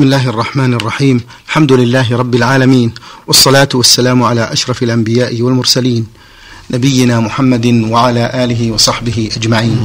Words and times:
بسم 0.00 0.06
الله 0.06 0.28
الرحمن 0.28 0.74
الرحيم 0.74 1.20
الحمد 1.46 1.72
لله 1.72 2.16
رب 2.16 2.34
العالمين 2.34 2.92
والصلاة 3.26 3.68
والسلام 3.74 4.22
على 4.22 4.52
أشرف 4.52 4.82
الأنبياء 4.82 5.42
والمرسلين 5.42 6.06
نبينا 6.70 7.20
محمد 7.20 7.66
وعلى 7.66 8.44
آله 8.44 8.70
وصحبه 8.70 9.28
أجمعين 9.36 9.84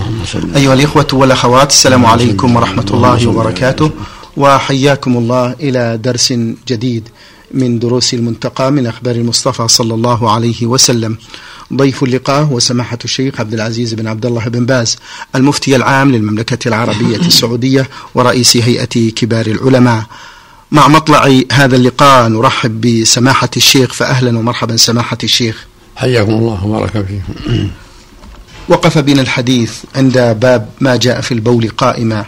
أيها 0.56 0.74
الإخوة 0.74 1.08
والأخوات 1.14 1.70
السلام 1.72 2.06
عليكم 2.06 2.56
ورحمة 2.56 2.86
الله 2.92 3.28
وبركاته 3.28 3.92
وحياكم 4.38 5.18
الله 5.18 5.56
إلى 5.60 6.00
درس 6.04 6.34
جديد 6.68 7.10
من 7.52 7.80
دروس 7.80 8.14
المنتقى 8.14 8.72
من 8.72 8.88
أخبار 8.88 9.16
المصطفى 9.16 9.68
صلى 9.68 9.94
الله 9.94 10.32
عليه 10.32 10.66
وسلم. 10.66 11.18
ضيف 11.74 12.04
اللقاء 12.04 12.44
هو 12.44 12.60
سماحة 12.60 12.98
الشيخ 13.06 13.40
عبد 13.40 13.54
العزيز 13.54 13.94
بن 13.94 14.08
عبد 14.08 14.26
الله 14.26 14.48
بن 14.48 14.66
باز 14.66 14.98
المفتي 15.36 15.76
العام 15.76 16.12
للمملكة 16.12 16.68
العربية 16.68 17.18
السعودية 17.28 17.90
ورئيس 18.16 18.58
هيئة 18.58 19.10
كبار 19.10 19.46
العلماء. 19.46 20.04
مع 20.72 20.88
مطلع 20.88 21.40
هذا 21.52 21.76
اللقاء 21.76 22.28
نرحب 22.28 22.82
بسماحة 22.82 23.50
الشيخ 23.58 23.94
فأهلا 23.94 24.38
ومرحبا 24.40 24.78
سماحة 24.78 25.18
الشيخ. 25.24 25.66
حياكم 25.96 26.32
الله 26.32 26.66
وبارك 26.66 26.92
فيكم. 26.92 27.68
وقف 28.70 28.98
بنا 28.98 29.22
الحديث 29.22 29.74
عند 29.96 30.18
باب 30.18 30.70
ما 30.82 30.96
جاء 30.96 31.22
في 31.22 31.34
البول 31.34 31.70
قائما. 31.70 32.26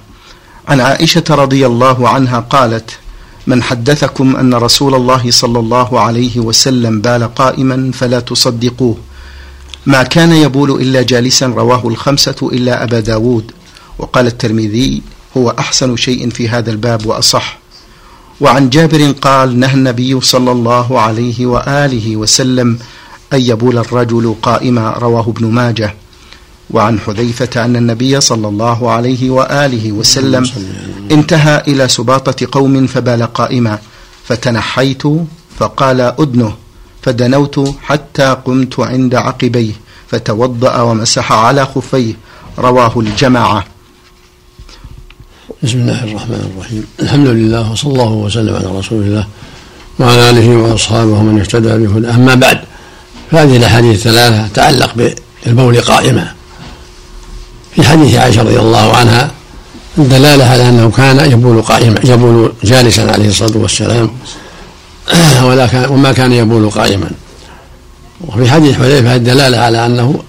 عن 0.68 0.82
عائشة 0.82 1.24
رضي 1.30 1.66
الله 1.66 2.10
عنها 2.10 2.40
قالت 2.40 3.00
من 3.48 3.64
حدثكم 3.64 4.36
أن 4.36 4.54
رسول 4.54 4.96
الله 4.96 5.32
صلى 5.32 5.60
الله 5.60 6.00
عليه 6.00 6.40
وسلم 6.40 7.02
بال 7.02 7.36
قائما 7.36 7.92
فلا 7.94 8.20
تصدقوه. 8.20 8.98
ما 9.86 10.04
كان 10.04 10.32
يبول 10.32 10.82
إلا 10.82 11.02
جالسا 11.02 11.46
رواه 11.48 11.88
الخمسة 11.88 12.36
إلا 12.54 12.84
أبا 12.84 13.00
داود. 13.00 13.52
وقال 14.00 14.28
الترمذي 14.28 15.02
هو 15.38 15.50
أحسن 15.50 15.96
شيء 15.96 16.30
في 16.30 16.50
هذا 16.50 16.72
الباب 16.72 17.06
وأصح. 17.06 17.60
وعن 18.42 18.70
جابر 18.70 19.12
قال 19.12 19.60
نهى 19.60 19.74
النبي 19.74 20.22
صلى 20.22 20.52
الله 20.52 21.00
عليه 21.00 21.46
وآله 21.46 22.16
وسلم 22.16 22.80
أن 23.34 23.42
يبول 23.42 23.78
الرجل 23.78 24.36
قائما 24.42 24.90
رواه 24.90 25.26
ابن 25.28 25.46
ماجه. 25.46 25.96
وعن 26.72 27.00
حذيفة 27.00 27.66
أن 27.66 27.76
النبي 27.76 28.22
صلى 28.22 28.48
الله 28.48 28.92
عليه 28.92 29.30
وآله 29.30 29.92
وسلم 29.92 30.50
انتهى 31.12 31.64
إلى 31.68 31.88
سباطة 31.88 32.48
قوم 32.52 32.88
فبال 32.88 33.34
قائما. 33.34 33.80
فتنحيت 34.28 35.04
فقال 35.60 36.02
أدنه. 36.02 36.54
فدنوت 37.02 37.76
حتى 37.82 38.38
قمت 38.46 38.80
عند 38.80 39.16
عقبيه. 39.16 39.72
فتوضأ 40.08 40.82
ومسح 40.82 41.32
على 41.32 41.66
خفيه. 41.66 42.14
رواه 42.60 43.00
الجماعة. 43.00 43.66
بسم 45.64 45.78
الله 45.78 46.04
الرحمن 46.04 46.52
الرحيم. 46.54 46.84
الحمد 47.00 47.28
لله 47.28 47.72
وصلى 47.72 47.92
الله 47.94 48.12
وسلم 48.12 48.56
على 48.56 48.80
رسول 48.80 49.02
الله 49.02 49.28
وعلى 50.00 50.30
آله 50.30 50.58
وأصحابه 50.58 51.22
من 51.22 51.40
اهتدى 51.40 51.70
بهداه 51.88 52.16
أما 52.16 52.36
بعد 52.36 52.60
فهذه 53.32 53.58
الأحاديث 53.58 53.96
الثلاثة 53.96 54.48
تتعلق 54.48 55.14
بالبول 55.46 55.82
قائما. 55.82 56.34
في 57.78 57.84
حديث 57.84 58.16
عائشة 58.16 58.42
رضي 58.42 58.60
الله 58.60 58.96
عنها 58.96 59.32
الدلالة 59.98 60.46
على 60.46 60.70
أنه 60.70 60.92
كان 60.92 61.32
يبول 61.32 61.62
قائما 61.62 62.00
يبول 62.04 62.54
جالسا 62.64 63.02
عليه 63.02 63.30
الصلاة 63.30 63.58
والسلام. 63.58 64.10
ولا 65.48 65.68
كان 65.68 65.90
وما 65.90 66.12
كان 66.12 66.34
يبول 66.34 66.70
قائما. 66.70 67.12
وفي 68.28 68.52
حديث 68.52 68.78
حذيفة 68.78 69.16
الدلالة 69.16 69.58
على 69.58 69.86
أنه 69.86 70.24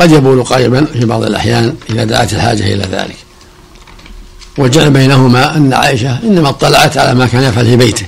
قد 0.00 0.12
يبول 0.12 0.44
قائما 0.44 0.84
في 0.84 1.04
بعض 1.04 1.22
الأحيان 1.22 1.74
إذا 1.90 2.04
دعت 2.04 2.32
الحاجة 2.32 2.74
إلى 2.74 2.84
ذلك. 2.92 3.16
وجعل 4.58 4.90
بينهما 4.90 5.56
أن 5.56 5.72
عائشة 5.72 6.18
إنما 6.22 6.48
اطلعت 6.48 6.98
على 6.98 7.14
ما 7.14 7.26
كان 7.26 7.42
يفعل 7.42 7.64
في 7.64 7.76
بيته. 7.76 8.06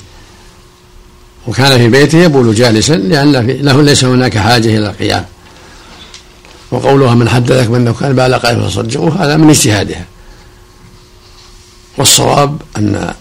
وكان 1.47 1.79
في 1.79 1.89
بيته 1.89 2.19
يبول 2.19 2.55
جالسا 2.55 2.93
لأن 2.93 3.33
له 3.61 3.83
ليس 3.83 4.05
هناك 4.05 4.39
حاجة 4.39 4.79
إلى 4.79 4.87
القيام. 4.87 5.25
وقولها 6.71 7.15
من 7.15 7.29
حدثك 7.29 7.67
بأنه 7.67 7.93
كان 7.93 8.13
بال 8.13 8.35
قائما 8.35 8.69
فصدقوه 8.69 9.25
هذا 9.25 9.37
من 9.37 9.51
اجتهادها. 9.51 10.05
والصواب 11.99 12.63
أن 12.77 13.15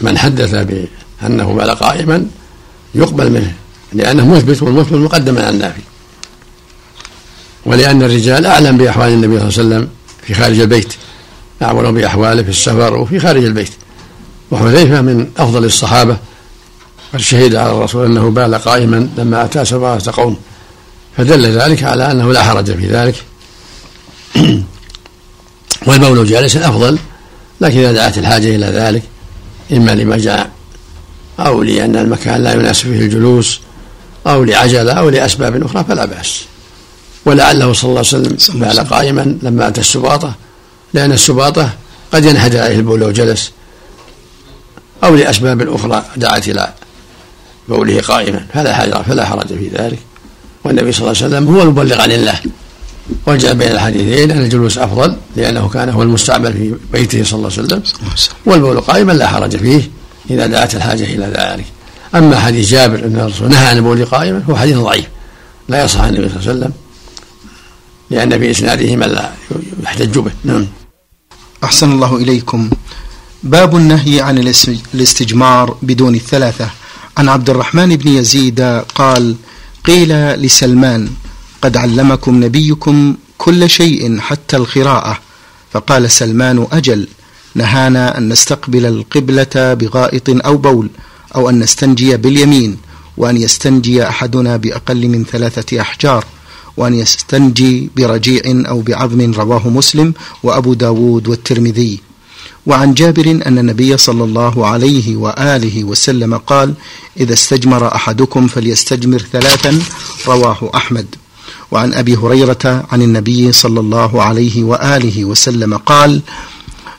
من 0.00 0.18
حدث 0.18 0.54
بأنه 0.54 1.52
بال 1.52 1.70
قائما 1.70 2.26
يقبل 2.94 3.30
منه 3.30 3.52
لأنه 3.92 4.26
مثبت 4.26 4.62
والمثبت 4.62 4.92
مقدم 4.92 5.38
على 5.38 5.48
النافي. 5.48 5.80
ولأن 7.66 8.02
الرجال 8.02 8.46
أعلم 8.46 8.76
بأحوال 8.76 9.12
النبي 9.12 9.38
صلى 9.38 9.48
الله 9.48 9.58
عليه 9.58 9.84
وسلم 9.84 9.88
في 10.22 10.34
خارج 10.34 10.60
البيت 10.60 10.92
أعلم 11.62 11.94
بأحواله 11.94 12.42
في 12.42 12.48
السفر 12.48 12.94
وفي 12.94 13.20
خارج 13.20 13.44
البيت. 13.44 13.72
وحذيفة 14.50 15.00
من 15.00 15.30
أفضل 15.38 15.64
الصحابة 15.64 16.16
قد 17.14 17.20
شهد 17.20 17.54
على 17.54 17.72
الرسول 17.72 18.06
أنه 18.06 18.30
بال 18.30 18.54
قائما 18.54 19.08
لما 19.18 19.44
أتى 19.44 19.64
سبعة 19.64 20.12
قوم. 20.12 20.36
فدل 21.16 21.60
ذلك 21.60 21.82
على 21.82 22.10
أنه 22.10 22.32
لا 22.32 22.42
حرج 22.42 22.76
في 22.76 22.86
ذلك. 22.86 23.14
والبول 25.86 26.26
جالسا 26.26 26.68
أفضل 26.68 26.98
لكن 27.60 27.78
إذا 27.78 27.92
دعت 27.92 28.18
الحاجة 28.18 28.56
إلى 28.56 28.66
ذلك 28.66 29.02
إما 29.72 29.90
لما 29.90 30.16
جاء 30.16 30.50
أو 31.40 31.62
لأن 31.62 31.96
المكان 31.96 32.42
لا 32.42 32.52
يناسب 32.52 32.82
فيه 32.82 33.00
الجلوس 33.00 33.60
أو 34.26 34.44
لعجلة 34.44 34.92
أو 34.92 35.08
لأسباب 35.08 35.62
أخرى 35.62 35.84
فلا 35.88 36.04
بأس. 36.04 36.44
ولعله 37.24 37.72
صلى 37.72 37.88
الله 37.88 38.04
عليه 38.12 38.28
وسلم 38.34 38.60
بال 38.60 38.88
قائما 38.88 39.38
لما 39.42 39.68
أتى 39.68 39.80
السباطة 39.80 40.34
لأن 40.94 41.12
السباطة 41.12 41.70
قد 42.12 42.24
ينحدر 42.24 42.60
عليه 42.60 42.76
البول 42.76 43.00
لو 43.00 43.10
جلس 43.10 43.52
أو 45.04 45.14
لأسباب 45.14 45.74
أخرى 45.74 46.04
دعت 46.16 46.48
إلى 46.48 46.72
بوله 47.68 48.00
قائما 48.00 48.46
فلا 48.54 48.74
حرج 48.74 49.02
فلا 49.02 49.24
حرج 49.24 49.46
في 49.46 49.68
ذلك. 49.68 49.98
والنبي 50.64 50.92
صلى 50.92 51.00
الله 51.00 51.22
عليه 51.22 51.26
وسلم 51.26 51.54
هو 51.54 51.62
المبلغ 51.62 52.00
عن 52.00 52.12
الله. 52.12 52.40
وجاء 53.26 53.54
بين 53.54 53.72
الحديثين 53.72 54.30
أن 54.30 54.38
الجلوس 54.38 54.78
أفضل 54.78 55.16
لأنه 55.36 55.68
كان 55.68 55.88
هو 55.88 56.02
المستعمل 56.02 56.52
في 56.52 56.74
بيته 56.92 57.24
صلى 57.24 57.38
الله 57.38 57.50
عليه 57.58 57.62
وسلم. 57.62 57.82
والبول 58.46 58.80
قائما 58.80 59.12
لا 59.12 59.28
حرج 59.28 59.56
فيه 59.56 59.90
إذا 60.30 60.46
دعت 60.46 60.74
الحاجة 60.74 61.04
إلى 61.04 61.24
ذلك. 61.24 61.64
أما 62.14 62.40
حديث 62.40 62.68
جابر 62.68 63.04
أن 63.04 63.16
الرسول 63.16 63.48
نهى 63.48 63.66
عن 63.66 63.76
البول 63.76 64.04
قائما 64.04 64.42
هو 64.50 64.56
حديث 64.56 64.76
ضعيف. 64.76 65.06
لا 65.68 65.84
يصح 65.84 66.00
عن 66.00 66.14
النبي 66.14 66.28
صلى 66.28 66.36
الله 66.38 66.48
عليه 66.48 66.58
وسلم 66.58 66.72
لأن 68.10 68.38
في 68.38 68.50
إسناده 68.50 68.96
من 68.96 69.06
لا 69.06 69.30
يحتج 69.82 70.18
به. 70.18 70.32
نعم. 70.44 70.66
أحسن 71.64 71.92
الله 71.92 72.16
إليكم. 72.16 72.70
باب 73.42 73.76
النهي 73.76 74.20
عن 74.20 74.38
الاستجمار 74.94 75.76
بدون 75.82 76.14
الثلاثة. 76.14 76.70
عن 77.16 77.28
عبد 77.28 77.50
الرحمن 77.50 77.96
بن 77.96 78.08
يزيد 78.08 78.60
قال 78.94 79.36
قيل 79.84 80.32
لسلمان 80.42 81.08
قد 81.62 81.76
علمكم 81.76 82.44
نبيكم 82.44 83.14
كل 83.38 83.70
شيء 83.70 84.18
حتى 84.18 84.56
القراءة. 84.56 85.18
فقال 85.72 86.10
سلمان 86.10 86.66
أجل 86.72 87.08
نهانا 87.54 88.18
أن 88.18 88.28
نستقبل 88.28 88.86
القبلة 88.86 89.74
بغائط 89.74 90.46
أو 90.46 90.56
بول 90.56 90.90
أو 91.34 91.50
أن 91.50 91.58
نستنجي 91.58 92.16
باليمين 92.16 92.76
وأن 93.16 93.36
يستنجي 93.36 94.08
أحدنا 94.08 94.56
بأقل 94.56 95.08
من 95.08 95.24
ثلاثة 95.24 95.80
أحجار 95.80 96.24
وأن 96.76 96.94
يستنجي 96.94 97.90
برجيع 97.96 98.42
أو 98.46 98.80
بعظم 98.80 99.32
رواه 99.32 99.68
مسلم 99.68 100.14
وأبو 100.42 100.74
داود 100.74 101.28
والترمذي. 101.28 102.00
وعن 102.66 102.94
جابر 102.94 103.30
أن 103.30 103.58
النبي 103.58 103.96
صلى 103.96 104.24
الله 104.24 104.66
عليه 104.66 105.16
وآله 105.16 105.84
وسلم 105.84 106.36
قال 106.36 106.74
إذا 107.20 107.32
استجمر 107.32 107.94
أحدكم 107.94 108.46
فليستجمر 108.46 109.18
ثلاثا 109.18 109.82
رواه 110.26 110.70
أحمد. 110.74 111.06
وعن 111.70 111.94
أبي 111.94 112.16
هريرة 112.16 112.86
عن 112.92 113.02
النبي 113.02 113.52
صلى 113.52 113.80
الله 113.80 114.22
عليه 114.22 114.64
وآله 114.64 115.24
وسلم 115.24 115.76
قال 115.76 116.22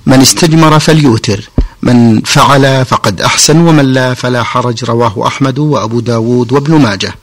من 0.06 0.22
استجمر 0.22 0.79
فليوتر 0.79 1.50
من 1.81 2.22
فعل 2.22 2.85
فقد 2.85 3.22
أحسن 3.22 3.57
ومن 3.57 3.94
لا 3.94 4.13
فلا 4.13 4.44
حرج 4.44 4.83
رواه 4.83 5.27
أحمد 5.27 5.59
وأبو 5.59 6.00
داود 6.00 6.51
وابن 6.51 6.75
ماجه. 6.75 7.16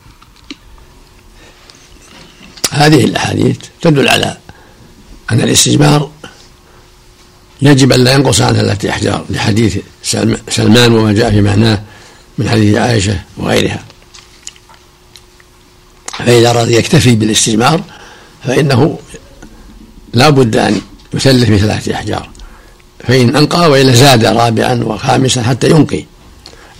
هذه 2.71 3.05
الأحاديث 3.05 3.57
تدل 3.83 4.09
على 4.09 4.37
أن 5.31 5.41
الاستجمار 5.41 6.11
يجب 7.63 7.93
أن 7.93 8.05
لا 8.05 8.15
ينقص 8.15 8.41
عن 8.41 8.55
ثلاثة 8.55 8.91
أحجار 8.91 9.25
لحديث 9.31 9.79
سلمان 10.49 10.93
وما 10.93 11.13
جاء 11.13 11.31
في 11.31 11.41
معناه 11.41 11.83
من 12.39 12.49
حديث 12.49 12.77
عائشة 12.77 13.21
وغيرها. 13.37 13.85
فإذا 16.19 16.51
أراد 16.51 16.71
يكتفي 16.71 17.15
بالاستجمار 17.15 17.81
فإنه 18.45 18.99
لا 20.15 20.31
بد 20.31 20.57
أن 20.57 20.81
يثلث 21.15 21.51
بثلاثة 21.51 21.95
أحجار 21.95 22.29
فإن 23.09 23.37
أنقى 23.37 23.71
وإلا 23.71 23.93
زاد 23.93 24.25
رابعا 24.25 24.75
وخامسا 24.85 25.43
حتى 25.43 25.71
ينقي. 25.71 26.05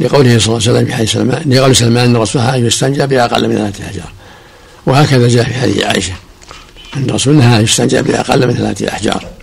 لقوله 0.01 0.39
صلى 0.39 0.57
الله 0.57 0.69
عليه 0.69 0.79
وسلم 0.79 0.87
في 0.87 0.95
حديث 0.95 1.13
سلمان 1.13 1.43
لقول 1.53 1.77
سلمان 1.77 2.05
أن 2.05 2.17
الرسول 2.17 2.43
أن 2.43 2.67
يستنجى 2.67 3.07
بأقل 3.07 3.49
من 3.49 3.55
ثلاثة 3.55 3.85
أحجار 3.85 4.13
وهكذا 4.87 5.29
جاء 5.29 5.45
في 5.45 5.55
حديث 5.55 5.85
عائشة. 5.85 6.13
أن 6.97 7.05
الرسول 7.05 7.35
نهى 7.35 7.63
يستنجى 7.63 8.03
بأقل 8.03 8.47
من 8.47 8.55
ثلاثة 8.55 8.89
أحجار 8.89 9.40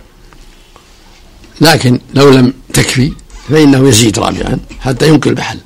لكن 1.60 2.00
لو 2.14 2.30
لم 2.30 2.52
تكفي 2.74 3.12
فإنه 3.48 3.88
يزيد 3.88 4.18
رابعا 4.18 4.58
حتى 4.80 5.08
ينقي 5.08 5.30
المحل 5.30 5.58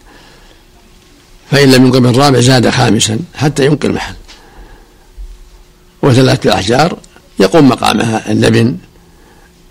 فإن 1.50 1.70
لم 1.70 1.86
ينقي 1.86 2.00
بالرابع 2.00 2.40
زاد 2.40 2.70
خامسا 2.70 3.18
حتى 3.34 3.66
ينقي 3.66 3.88
المحل 3.88 4.14
وثلاثة 6.02 6.50
الأحجار 6.50 6.98
يقوم 7.40 7.68
مقامها 7.68 8.32
اللبن 8.32 8.76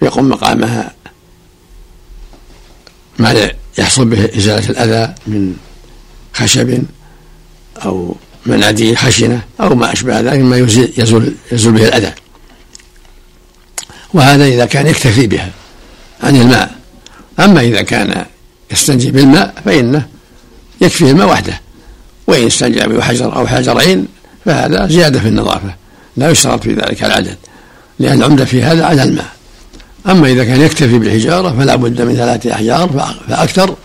يقوم 0.02 0.30
مقامها 0.30 0.94
ما 3.20 3.52
يحصل 3.78 4.06
به 4.06 4.38
إزالة 4.38 4.70
الأذى 4.70 5.16
من 5.28 5.56
خشب 6.34 6.84
أو 7.86 8.16
مناديل 8.46 8.98
خشنة 8.98 9.42
أو 9.62 9.76
ما 9.76 9.94
أشبه 9.94 10.20
ذلك 10.20 10.40
مما 10.40 10.58
يزول, 10.98 11.34
يزول 11.52 11.74
به 11.74 11.88
الأذى. 11.88 12.14
وهذا 14.14 14.46
إذا 14.46 14.66
كان 14.66 14.88
يكتفي 14.88 15.28
بها. 15.28 15.52
عن 16.24 16.36
الماء. 16.36 16.72
أما 17.40 17.62
إذا 17.62 17.82
كان 17.82 18.26
يستنجي 18.72 19.12
بالماء 19.12 19.54
فإنه 19.66 20.08
يكفيه 20.82 21.12
الماء 21.12 21.28
وحده. 21.28 21.62
وإن 22.28 22.46
استنجى 22.46 22.80
بحجر 22.80 23.36
أو 23.36 23.48
حجرين 23.48 24.08
فهذا 24.46 24.88
زيادة 24.88 25.20
في 25.20 25.28
النظافة. 25.28 25.76
لا 26.18 26.30
يشترط 26.30 26.64
في 26.64 26.74
ذلك 26.74 27.04
العدد 27.04 27.38
لأن 28.00 28.18
العمدة 28.18 28.46
في 28.46 28.64
هذا 28.64 28.86
على 28.86 29.04
الماء. 29.04 29.30
أما 30.10 30.28
إذا 30.28 30.44
كان 30.44 30.62
يكتفي 30.62 31.00
بالحجارة 31.00 31.56
فلا 31.60 31.76
بد 31.76 32.02
من 32.02 32.16
ثلاثة 32.16 32.54
أحجار 32.54 33.12
فأكثر 33.28 33.76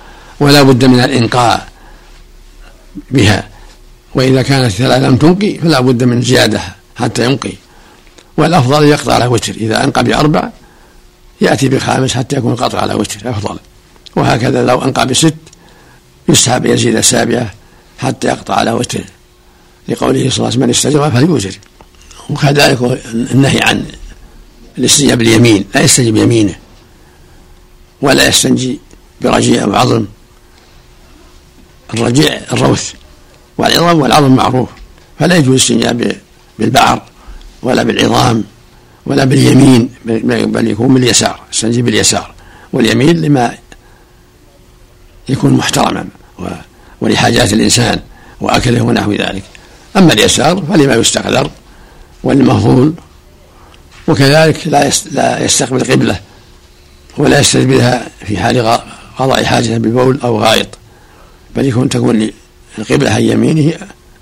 ولا 0.40 0.62
بد 0.62 0.84
من 0.84 1.00
الإنقاء 1.00 1.68
بها. 3.10 3.48
وإذا 4.14 4.42
كانت 4.42 4.72
ثلاثة 4.72 5.08
لم 5.08 5.16
تنقي 5.16 5.58
فلا 5.58 5.80
بد 5.80 6.04
من 6.04 6.22
زيادة 6.22 6.60
حتى 6.96 7.24
ينقي. 7.24 7.52
والأفضل 8.36 8.84
يقطع 8.84 9.14
على 9.14 9.26
وتر 9.26 9.54
إذا 9.54 9.84
أنقى 9.84 10.04
بأربع 10.04 10.48
يأتي 11.40 11.68
بخامس 11.68 12.14
حتى 12.14 12.36
يكون 12.36 12.52
القطع 12.52 12.80
على 12.80 12.94
وتر 12.94 13.30
أفضل. 13.30 13.58
وهكذا 14.16 14.64
لو 14.64 14.84
أنقى 14.84 15.06
بست 15.06 15.34
يسحب 16.28 16.66
يزيد 16.66 16.96
السابعة 16.96 17.54
حتى 17.98 18.28
يقطع 18.28 18.54
على 18.54 18.72
وتر 18.72 19.04
لقوله 19.88 20.30
صلى 20.30 20.36
الله 20.36 20.38
عليه 20.38 20.46
وسلم 20.46 20.62
من 20.62 20.70
استجمع 20.70 21.10
فليوتر 21.10 21.58
وكذلك 22.30 23.02
النهي 23.14 23.60
عن 23.62 23.84
الاستنجاء 24.78 25.16
باليمين 25.16 25.64
لا 25.74 25.80
يستنجي 25.80 26.12
بيمينه. 26.12 26.54
ولا 28.02 28.28
يستنجي 28.28 28.80
برجيع 29.20 29.64
أو 29.64 29.74
عظم. 29.74 30.04
الرجيع 31.94 32.40
الروث 32.52 32.92
والعظام 33.58 34.00
والعظم 34.00 34.36
معروف. 34.36 34.68
فلا 35.18 35.36
يجوز 35.36 35.70
الاستنجاء 35.70 36.20
بالبعر 36.58 37.02
ولا 37.62 37.82
بالعظام. 37.82 38.44
ولا 39.06 39.24
باليمين 39.24 39.90
بل 40.04 40.68
يكون 40.68 40.94
باليسار 40.94 41.40
يستنجي 41.52 41.82
باليسار. 41.82 42.34
واليمين 42.72 43.20
لما 43.20 43.54
يكون 45.28 45.52
محترما 45.52 46.08
ولحاجات 47.00 47.52
الإنسان 47.52 48.00
وأكله 48.40 48.82
ونحو 48.82 49.12
ذلك. 49.12 49.42
أما 49.96 50.12
اليسار 50.12 50.62
فلما 50.68 50.94
يستقدر 50.94 51.50
والمفضول 52.22 52.94
وكذلك 54.08 54.66
لا 54.66 54.90
لا 55.10 55.44
يستقبل 55.44 55.80
قبلة 55.92 56.20
ولا 57.18 57.40
يستقبلها 57.40 58.08
في 58.26 58.38
حال 58.38 58.80
قضاء 59.18 59.44
حاجة 59.44 59.78
بالبول 59.78 60.20
أو 60.24 60.40
غائط 60.40 60.68
بل 61.56 61.66
يكون 61.66 61.88
تكون 61.88 62.30
القبلة 62.78 63.10
عن 63.10 63.22
يمينه 63.22 63.72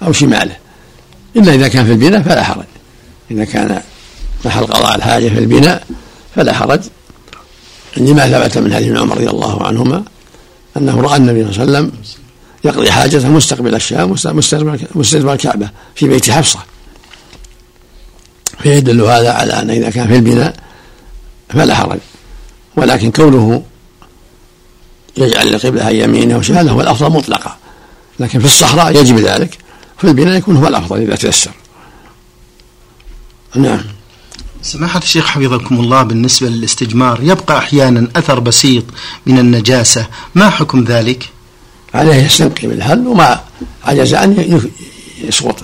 أو 0.03 0.13
شماله. 0.13 0.57
إلا 1.37 1.55
إذا 1.55 1.69
كان 1.69 1.85
في 1.87 1.93
البناء 1.93 2.23
فلا 2.23 2.43
حرج. 2.43 2.65
إذا 3.31 3.45
كان 3.45 3.83
محل 4.47 4.67
قضاء 4.67 4.97
الحاجة 4.97 5.29
في 5.29 5.39
البناء 5.39 5.87
فلا 6.37 6.53
حرج. 6.53 6.81
لما 7.97 8.29
ثبت 8.29 8.59
من 8.59 8.75
حديث 8.75 8.99
عمر 8.99 9.17
رضي 9.17 9.31
الله 9.31 9.67
عنهما 9.67 10.05
أنه 10.77 11.01
رأى 11.01 11.17
النبي 11.17 11.53
صلى 11.53 11.63
الله 11.63 11.79
عليه 11.79 11.89
وسلم 11.89 11.93
يقضي 12.65 12.91
حاجته 12.91 13.29
مستقبل 13.29 13.75
الشام 13.75 14.11
مستقبل 14.11 15.29
الكعبة 15.29 15.71
في 15.95 16.09
بيت 16.09 16.31
حفصة. 16.31 16.59
فيدل 18.63 19.01
هذا 19.01 19.33
على 19.33 19.53
أن 19.53 19.71
إذا 19.71 19.91
كان 19.91 20.09
في 20.09 20.17
البناء 20.17 20.57
فلا 21.49 21.75
حرج. 21.75 21.99
ولكن 22.77 23.11
كونه 23.11 23.63
يجعل 25.17 25.55
القبلة 25.55 25.91
يمينه 25.91 26.39
وشماله 26.39 26.73
هو 26.73 26.81
الأفضل 26.81 27.11
مطلقا. 27.11 27.57
لكن 28.21 28.39
في 28.39 28.45
الصحراء 28.45 28.97
يجب 28.97 29.19
ذلك 29.19 29.59
في 29.99 30.05
البناء 30.05 30.39
يكون 30.39 30.57
هو 30.57 30.69
الأفضل 30.69 31.01
إذا 31.01 31.17
تيسر. 31.17 31.51
نعم. 33.55 33.94
سماحة 34.65 34.99
الشيخ 34.99 35.27
حفظكم 35.27 35.81
الله 35.81 36.03
بالنسبة 36.03 36.49
للاستجمار 36.49 37.21
يبقى 37.23 37.59
أحيانا 37.59 38.09
أثر 38.17 38.41
بسيط 38.41 38.85
من 39.27 39.39
النجاسة 39.39 40.07
ما 40.35 40.51
حكم 40.51 40.85
ذلك؟ 40.85 41.29
عليه 41.95 42.15
يستنقي 42.15 42.69
بالهل 42.69 43.07
وما 43.07 43.41
عجز 43.85 44.15
عنه 44.15 44.63
يسقط. 45.25 45.57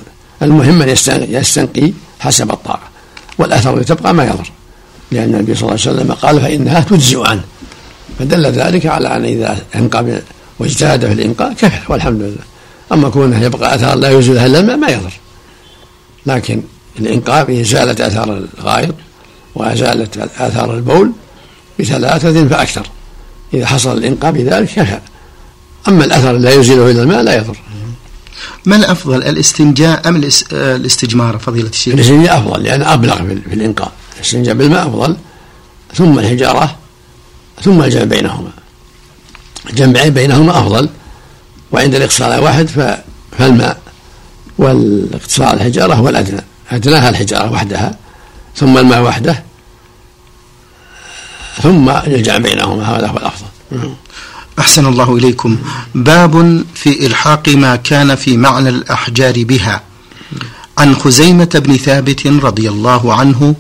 المهم 0.43 0.83
أن 0.83 0.89
يستنقي 1.29 1.93
حسب 2.21 2.51
الطاقة 2.51 2.89
والأثر 3.39 3.75
اللي 3.75 3.85
تبقى 3.85 4.15
ما 4.15 4.25
يضر 4.25 4.51
لأن 5.13 5.35
النبي 5.35 5.55
صلى 5.55 5.63
الله 5.63 5.81
عليه 5.87 5.97
وسلم 6.01 6.13
قال 6.13 6.41
فإنها 6.41 6.81
تجزئ 6.81 7.29
عنه. 7.29 7.45
فدل 8.19 8.47
ذلك 8.47 8.87
على 8.87 9.17
أن 9.17 9.25
إذا 9.25 9.59
انقى 9.75 10.21
واجتهد 10.59 11.07
في 11.07 11.13
الإنقاء 11.13 11.53
كفى 11.53 11.93
والحمد 11.93 12.23
لله. 12.23 12.45
أما 12.93 13.09
كونه 13.09 13.43
يبقى 13.43 13.75
أثار 13.75 13.97
لا 13.99 14.11
يزولها 14.11 14.47
إلا 14.47 14.61
الماء 14.61 14.77
ما 14.77 14.89
يضر 14.89 15.13
لكن 16.27 16.63
الإنقاء 17.01 17.45
بإزالة 17.45 18.07
آثار 18.07 18.45
الغائط 18.59 18.95
وإزالة 19.55 20.09
آثار 20.39 20.75
البول 20.75 21.13
بثلاثة 21.81 22.49
فأكثر. 22.49 22.87
إذا 23.55 23.67
حصل 23.67 23.99
الإنقاء 23.99 24.33
بذلك 24.33 24.69
كفى 24.69 24.99
أما 25.89 26.05
الأثر 26.05 26.33
لا 26.33 26.55
يزيله 26.55 26.91
إلا 26.91 27.03
الماء 27.03 27.23
لا 27.23 27.37
يضر. 27.37 27.57
ما 28.67 28.77
الأفضل 28.77 29.23
الاستنجاء 29.23 30.09
أم 30.09 30.23
الاستجمار 30.53 31.39
فضيلة 31.39 31.69
الشيخ؟ 31.69 31.95
الاستنجاء 31.95 32.39
أفضل 32.39 32.63
لأن 32.63 32.83
أبلغ 32.83 33.17
في 33.17 33.55
الإنقاء 33.55 33.93
الاستنجاء 34.17 34.55
بالماء 34.55 34.89
أفضل 34.89 35.17
ثم 35.95 36.19
الحجارة 36.19 36.77
ثم 37.63 37.83
الجمع 37.83 38.05
بينهما. 38.05 38.51
الجمع 39.71 40.09
بينهما 40.09 40.59
أفضل 40.59 40.89
وعند 41.73 41.95
الاقتصار 41.95 42.33
على 42.33 42.43
واحد 42.43 42.69
فالماء 43.39 43.79
والاقتصار 44.59 45.47
على 45.47 45.57
الحجارة 45.57 45.95
هو 45.95 46.09
الأدنى 46.09 46.41
أدناها 46.71 47.09
الحجارة 47.09 47.53
وحدها 47.53 47.97
ثم 48.57 48.79
الماء 48.79 49.03
وحده 49.03 49.45
ثم 51.63 51.91
الجمع 51.91 52.37
بينهما 52.39 52.85
هذا 52.85 53.07
هو 53.07 53.17
الأفضل. 53.17 53.47
أحسن 54.59 54.87
الله 54.87 55.17
إليكم. 55.17 55.59
باب 55.95 56.65
في 56.75 57.07
إلحاق 57.07 57.49
ما 57.49 57.77
كان 57.77 58.15
في 58.15 58.37
معنى 58.37 58.69
الأحجار 58.69 59.45
بها. 59.45 59.83
عن 60.79 60.97
خزيمة 60.97 61.51
بن 61.55 61.77
ثابت 61.77 62.27
رضي 62.27 62.69
الله 62.69 63.15
عنه 63.15 63.55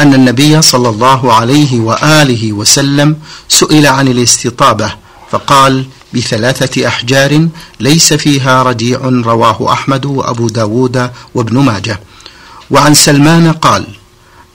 أن 0.00 0.14
النبي 0.14 0.62
صلى 0.62 0.88
الله 0.88 1.32
عليه 1.32 1.80
وآله 1.80 2.52
وسلم 2.52 3.16
سئل 3.48 3.86
عن 3.86 4.08
الاستطابة 4.08 4.94
فقال 5.30 5.84
بثلاثة 6.14 6.86
أحجار 6.88 7.48
ليس 7.80 8.12
فيها 8.12 8.62
رجيع 8.62 9.00
رواه 9.04 9.72
أحمد 9.72 10.06
وأبو 10.06 10.48
داود 10.48 11.10
وابن 11.34 11.58
ماجه. 11.58 12.00
وعن 12.70 12.94
سلمان 12.94 13.52
قال 13.52 13.86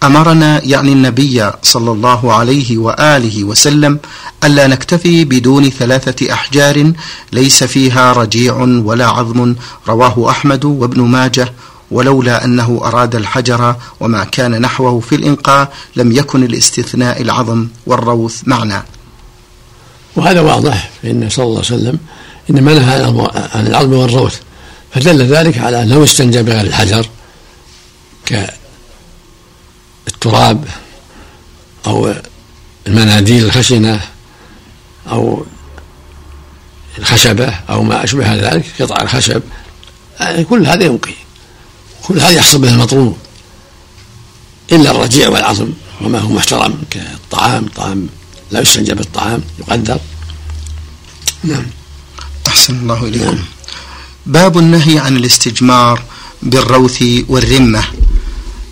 أمرنا 0.04 0.64
يعني 0.64 0.94
النبي 0.94 1.52
صلى 1.62 1.92
الله 1.92 2.34
عليه 2.34 2.78
وآله 2.78 3.44
وسلم 3.44 4.00
ألا 4.44 4.68
نكتفي 4.68 5.26
بدون 5.26 5.70
ثلاثة 5.70 6.34
أحجار 6.34 6.94
ليس 7.32 7.64
فيها 7.64 8.14
رجيع 8.14 8.56
ولا 8.62 9.08
عظم 9.08 9.56
رواه 9.88 10.30
أحمد 10.30 10.66
وابن 10.66 11.02
ماجه 11.02 11.54
ولولا 11.92 12.46
أنه 12.46 12.82
أراد 12.84 13.16
الحجر 13.16 13.76
وما 14.00 14.24
كان 14.24 14.62
نحوه 14.62 15.00
في 15.00 15.16
الإنقاء 15.16 15.74
لم 15.96 16.12
يكن 16.12 16.44
الاستثناء 16.44 17.22
العظم 17.22 17.68
والروث 17.88 18.42
معنى. 18.46 18.84
وهذا 20.16 20.42
واضح 20.42 20.92
فان 21.04 21.30
صلى 21.30 21.46
الله 21.46 21.64
عليه 21.66 21.76
وسلم 21.76 21.98
إنما 22.50 22.74
نهى 22.74 23.04
عن 23.54 23.68
العظم 23.68 23.94
والروث 23.94 24.40
فدل 24.94 25.22
ذلك 25.22 25.58
على 25.58 25.84
أنه 25.84 26.04
استنجى 26.04 26.44
بغير 26.44 26.62
الحجر 26.62 27.06
كالتراب 30.06 30.66
أو 31.88 32.14
المناديل 32.88 33.46
الخشنة 33.46 34.02
أو 35.08 35.46
الخشبة 36.98 37.50
أو 37.70 37.84
ما 37.84 38.04
أشبه 38.04 38.36
ذلك 38.36 38.82
قطع 38.82 39.02
الخشب 39.02 39.42
كل 40.50 40.68
هذا 40.68 40.84
ينقي. 40.84 41.14
كل 42.04 42.20
هذا 42.20 42.30
يحصل 42.30 42.62
به 42.62 42.70
المطلوب. 42.70 43.18
إلا 44.72 44.92
الرجيع 44.92 45.30
والعظم 45.30 45.70
وما 46.02 46.20
هو 46.20 46.30
محترم 46.30 46.82
كالطعام 46.90 47.68
طعام 47.68 48.10
لا 48.52 48.60
يستنجى 48.60 48.94
بالطعام 48.94 49.42
يقدر. 49.60 50.00
نعم. 51.44 51.66
أحسن 52.48 52.76
الله 52.76 53.04
إليكم. 53.04 53.26
نعم. 53.26 53.46
باب 54.26 54.58
النهي 54.58 55.00
عن 55.00 55.18
الاستجمار 55.18 56.04
بالروث 56.42 57.04
والرمة. 57.28 57.84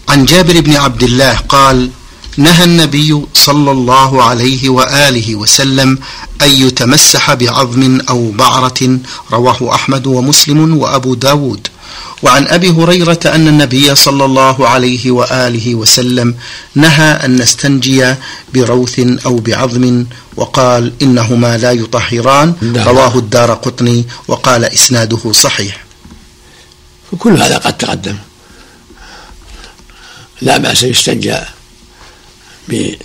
عن 0.10 0.26
جابر 0.26 0.60
بن 0.60 0.76
عبد 0.76 1.04
الله 1.04 1.34
قال 1.34 1.90
نهى 2.38 2.64
النبي 2.64 3.22
صلى 3.34 3.72
الله 3.72 4.24
عليه 4.24 4.70
وآله 4.70 5.36
وسلم 5.36 5.98
أن 6.42 6.50
يتمسح 6.50 7.34
بعظم 7.34 8.02
أو 8.10 8.32
بعرة 8.32 9.00
رواه 9.32 9.76
أحمد 9.76 10.08
ومسلم 10.08 10.78
وأبو 10.78 11.16
داود. 11.16 11.68
وعن 12.24 12.48
أبي 12.48 12.70
هريرة 12.70 13.20
أن 13.26 13.48
النبي 13.48 13.96
صلى 13.96 14.26
الله 14.26 14.68
عليه 14.68 15.12
وآله 15.12 15.76
وسلم 15.76 16.36
نهى 16.76 17.12
أن 17.12 17.36
نستنجي 17.36 18.16
بروث 18.54 19.00
أو 19.26 19.36
بعظم 19.36 20.06
وقال 20.36 20.94
إنهما 21.02 21.58
لا 21.58 21.72
يطهران 21.72 22.54
رواه 22.76 23.18
الدار 23.18 23.54
قطني 23.54 24.06
وقال 24.28 24.66
إسناده 24.66 25.32
صحيح. 25.32 25.86
كل 27.20 27.42
هذا 27.42 27.58
قد 27.58 27.78
تقدم. 27.78 28.16
لا 30.42 30.58
بأس 30.58 30.84
يستنجى 30.84 31.38
بغير 32.70 32.98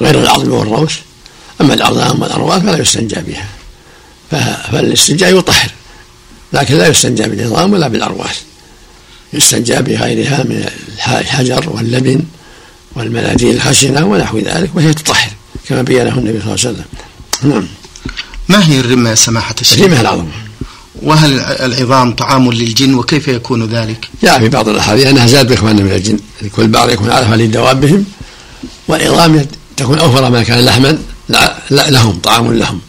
العظم 0.00 0.52
والروث 0.52 0.96
أما 1.60 1.74
الأعظام 1.74 2.22
والأرواث 2.22 2.62
فلا 2.62 2.78
يستنجى 2.78 3.16
بها. 3.20 3.48
فالاستنجاء 4.72 5.38
يطهر 5.38 5.70
لكن 6.52 6.78
لا 6.78 6.86
يستنجى 6.86 7.22
بالعظام 7.22 7.72
ولا 7.72 7.88
بالأرواث 7.88 8.40
يستنجى 9.32 9.74
بغيرها 9.74 10.42
من 10.42 10.68
الحجر 11.06 11.70
واللبن 11.70 12.22
والمناديل 12.94 13.56
الخشنة 13.56 14.06
ونحو 14.06 14.38
ذلك 14.38 14.70
وهي 14.74 14.94
تطهر 14.94 15.30
كما 15.68 15.82
بينه 15.82 16.18
النبي 16.18 16.40
صلى 16.40 16.54
الله 16.54 16.58
عليه 16.64 16.70
وسلم. 16.70 16.84
نعم. 17.42 17.68
ما 18.48 18.68
هي 18.68 18.80
الرمة 18.80 19.14
سماحة 19.14 19.54
الشيخ؟ 19.60 19.78
الرمة 19.78 20.00
العظم 20.00 20.28
وهل 21.02 21.40
العظام 21.40 22.12
طعام 22.12 22.52
للجن 22.52 22.94
وكيف 22.94 23.28
يكون 23.28 23.66
ذلك؟ 23.66 24.08
جاء 24.22 24.38
في 24.38 24.48
بعض 24.48 24.68
الأحاديث 24.68 25.06
أنها 25.06 25.26
زاد 25.26 25.48
باخواننا 25.48 25.82
من 25.82 25.92
الجن 25.92 26.18
كل 26.56 26.68
بعض 26.68 26.90
يكون 26.90 27.10
علفا 27.10 27.34
لدوابهم 27.34 28.04
والعظام 28.88 29.46
تكون 29.76 29.98
أوفر 29.98 30.30
ما 30.30 30.42
كان 30.42 30.64
لحما 30.64 30.98
لهم 31.70 32.18
طعام 32.18 32.52
لهم 32.52 32.80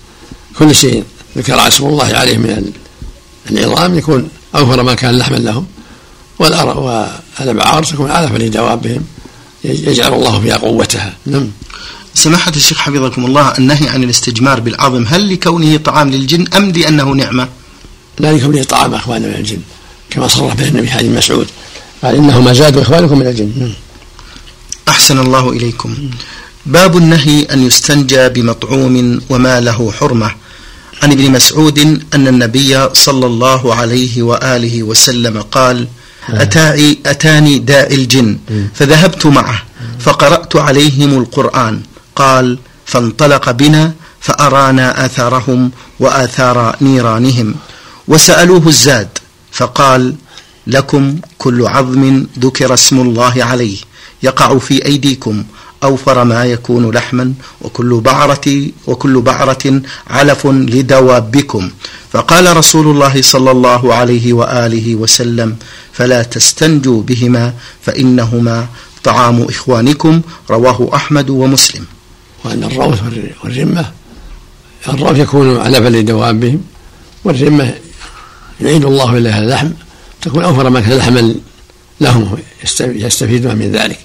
كل 0.59 0.75
شيء 0.75 1.03
ذكر 1.37 1.67
اسم 1.67 1.85
الله 1.85 2.05
عليه 2.05 2.37
من 2.37 2.71
العظام 3.51 3.97
يكون 3.97 4.29
أوفر 4.55 4.83
ما 4.83 4.93
كان 4.93 5.17
لحما 5.17 5.35
لهم 5.35 5.65
والابعار 6.39 7.83
تكون 7.83 8.11
علفا 8.11 8.37
لدوابهم 8.37 9.03
يجعل 9.63 10.13
الله 10.13 10.41
فيها 10.41 10.57
قوتها 10.57 11.13
نعم 11.25 11.47
سماحة 12.15 12.51
الشيخ 12.55 12.77
حفظكم 12.77 13.25
الله 13.25 13.53
النهي 13.57 13.89
عن 13.89 14.03
الاستجمار 14.03 14.59
بالعظم 14.59 15.05
هل 15.07 15.33
لكونه 15.33 15.77
طعام 15.77 16.09
للجن 16.09 16.47
أم 16.57 16.71
لأنه 16.71 17.03
نعمة؟ 17.03 17.47
لا 18.19 18.31
لكونه 18.31 18.63
طعام 18.63 18.93
إخواننا 18.93 19.27
من 19.27 19.35
الجن 19.35 19.61
كما 20.09 20.27
صرح 20.27 20.53
به 20.53 20.67
النبي 20.67 20.91
حديث 20.91 21.11
مسعود 21.17 21.47
قال 22.03 22.15
إنه 22.15 22.41
ما 22.41 22.53
زاد 22.53 22.77
إخوانكم 22.77 23.19
من 23.19 23.27
الجن. 23.27 23.73
أحسن 24.87 25.19
الله 25.19 25.49
إليكم. 25.49 26.09
باب 26.65 26.97
النهي 26.97 27.43
أن 27.43 27.67
يستنجى 27.67 28.29
بمطعوم 28.29 29.21
وما 29.29 29.59
له 29.59 29.91
حرمة. 29.91 30.31
عن 31.03 31.11
ابن 31.11 31.31
مسعود 31.31 31.79
أن 32.13 32.27
النبي 32.27 32.89
صلى 32.93 33.25
الله 33.25 33.75
عليه 33.75 34.23
وآله 34.23 34.83
وسلم 34.83 35.41
قال 35.41 35.87
أتاعي 36.29 36.97
أتاني 37.05 37.59
داعي 37.59 37.95
الجن 37.95 38.37
فذهبت 38.75 39.25
معه 39.25 39.63
فقرأت 39.99 40.55
عليهم 40.55 41.17
القرآن. 41.17 41.81
قال 42.15 42.59
فانطلق 42.85 43.51
بنا 43.51 43.93
فأرانا 44.21 45.05
آثارهم 45.05 45.71
وآثار 45.99 46.75
نيرانهم. 46.81 47.55
وسألوه 48.07 48.67
الزاد 48.67 49.17
فقال 49.51 50.15
لكم 50.67 51.15
كل 51.37 51.67
عظم 51.67 52.25
ذكر 52.39 52.73
اسم 52.73 52.99
الله 53.01 53.43
عليه 53.43 53.77
يقع 54.23 54.57
في 54.57 54.85
أيديكم 54.85 55.43
أوفر 55.83 56.23
ما 56.23 56.45
يكون 56.45 56.91
لحما 56.91 57.33
وكل 57.61 58.01
بعرة 58.01 58.67
وكل 58.87 59.21
بعرة 59.21 59.81
علف 60.07 60.47
لدوابكم. 60.47 61.69
فقال 62.11 62.57
رسول 62.57 62.87
الله 62.87 63.21
صلى 63.21 63.51
الله 63.51 63.93
عليه 63.93 64.33
وآله 64.33 64.95
وسلم 64.95 65.55
فلا 65.93 66.23
تستنجوا 66.23 67.01
بهما 67.01 67.53
فإنهما 67.81 68.67
طعام 69.03 69.43
إخوانكم. 69.49 70.21
رواه 70.49 70.89
أحمد 70.95 71.29
ومسلم. 71.29 71.85
وأن 72.45 72.63
الروث 72.63 72.99
والرمة 73.43 73.91
الروث 74.89 75.17
يكون 75.17 75.57
علفا 75.57 75.87
لدوابهم 75.89 76.61
والرمة 77.23 77.73
يعين 78.63 78.83
الله 78.83 79.17
إليها 79.17 79.39
اللحم 79.39 79.69
تكون 80.21 80.43
أوفر 80.43 80.69
ما 80.69 80.79
كان 80.79 80.97
لحما 80.97 81.35
لهم 82.01 82.37
يستفيدون 82.79 83.55
من 83.55 83.71
ذلك. 83.71 83.99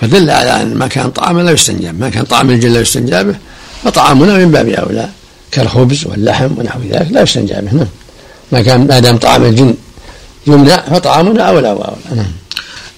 فدل 0.00 0.30
على 0.30 0.62
أن 0.62 0.74
ما 0.74 0.86
كان 0.86 1.10
طعاما 1.10 1.40
لا 1.40 1.50
يستنجاب 1.50 2.00
ما 2.00 2.10
كان 2.10 2.24
طعام 2.24 2.50
الجن 2.50 2.72
لا 2.72 2.80
يستنجاب 2.80 3.36
فطعامنا 3.84 4.38
من 4.38 4.50
باب 4.50 4.68
أولى 4.68 5.08
كالخبز 5.50 6.06
واللحم 6.06 6.58
ونحو 6.58 6.80
ذلك 6.90 7.08
لا 7.10 7.22
يستنجاب 7.22 7.74
نعم. 7.74 7.86
ما 8.52 8.62
كان 8.62 8.86
ما 8.86 8.98
دام 8.98 9.16
طعام 9.16 9.44
الجن 9.44 9.74
يمنع 10.46 10.76
فطعامنا 10.76 11.42
أولى 11.42 11.70
وأولى 11.70 11.96
نعم. 12.16 12.32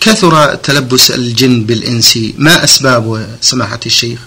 كثر 0.00 0.54
تلبس 0.54 1.10
الجن 1.10 1.64
بالإنس 1.64 2.18
ما 2.38 2.64
أسباب 2.64 3.26
سماحة 3.40 3.80
الشيخ؟ 3.86 4.18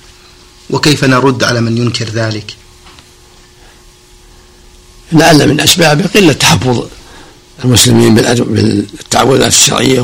وكيف 0.69 1.03
نرد 1.03 1.43
على 1.43 1.61
من 1.61 1.77
ينكر 1.77 2.09
ذلك؟ 2.09 2.55
لعل 5.11 5.47
من 5.47 5.59
أسبابه 5.59 6.05
قلة 6.15 6.33
تحفظ 6.33 6.83
المسلمين 7.65 8.15
بالتعوذات 8.15 9.53
الشرعية 9.53 10.01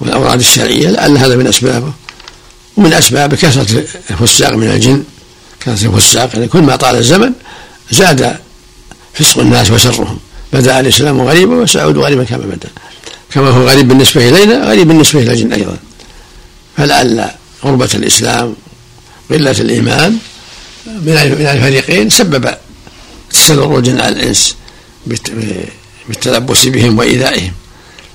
والأوراد 0.00 0.38
الشرعية 0.40 0.88
لعل 0.90 1.18
هذا 1.18 1.36
من 1.36 1.46
أسبابه. 1.46 1.92
ومن 2.76 2.92
أسبابه 2.92 3.36
كثرة 3.36 3.84
الفساق 4.10 4.52
من 4.52 4.70
الجن 4.70 5.04
كثرة 5.60 5.86
الفساق 5.86 6.30
يعني 6.34 6.48
كل 6.48 6.62
ما 6.62 6.76
طال 6.76 6.96
الزمن 6.96 7.32
زاد 7.90 8.36
فسق 9.14 9.38
الناس 9.38 9.70
وشرهم. 9.70 10.18
بدأ 10.52 10.80
الإسلام 10.80 11.20
غريبا 11.20 11.54
وسيعود 11.54 11.98
غريبا 11.98 12.24
كما 12.24 12.38
بدأ. 12.38 12.68
كما 13.32 13.48
هو 13.48 13.68
غريب 13.68 13.88
بالنسبة 13.88 14.28
إلينا 14.28 14.64
غريب 14.64 14.88
بالنسبة 14.88 15.22
إلى 15.22 15.32
الجن 15.32 15.52
أيضا. 15.52 15.76
فلعل 16.76 17.30
غربة 17.64 17.90
الإسلام 17.94 18.54
قلة 19.30 19.50
الإيمان 19.50 20.18
من 20.86 21.12
الفريقين 21.12 22.10
سبب 22.10 22.54
الجن 23.50 24.00
على 24.00 24.16
الإنس 24.16 24.56
بالتلبس 26.08 26.66
بهم 26.66 26.98
وإيذائهم 26.98 27.52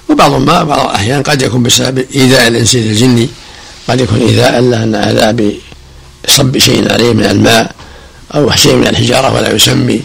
وبعض 0.09 0.31
ما 0.31 0.63
بعض 0.63 0.89
الأحيان 0.89 1.23
قد 1.23 1.41
يكون 1.41 1.63
بسبب 1.63 2.05
إيذاء 2.15 2.47
الإنس 2.47 2.75
للجن 2.75 3.27
قد 3.87 4.01
يكون 4.01 4.19
إيذاء 4.21 4.59
له 4.59 4.83
أن 4.83 4.95
أذى 4.95 5.59
بصب 6.27 6.57
شيء 6.57 6.91
عليه 6.91 7.13
من 7.13 7.25
الماء 7.25 7.75
أو 8.35 8.51
شيء 8.55 8.75
من 8.75 8.87
الحجارة 8.87 9.33
ولا 9.33 9.51
يسمي 9.55 10.01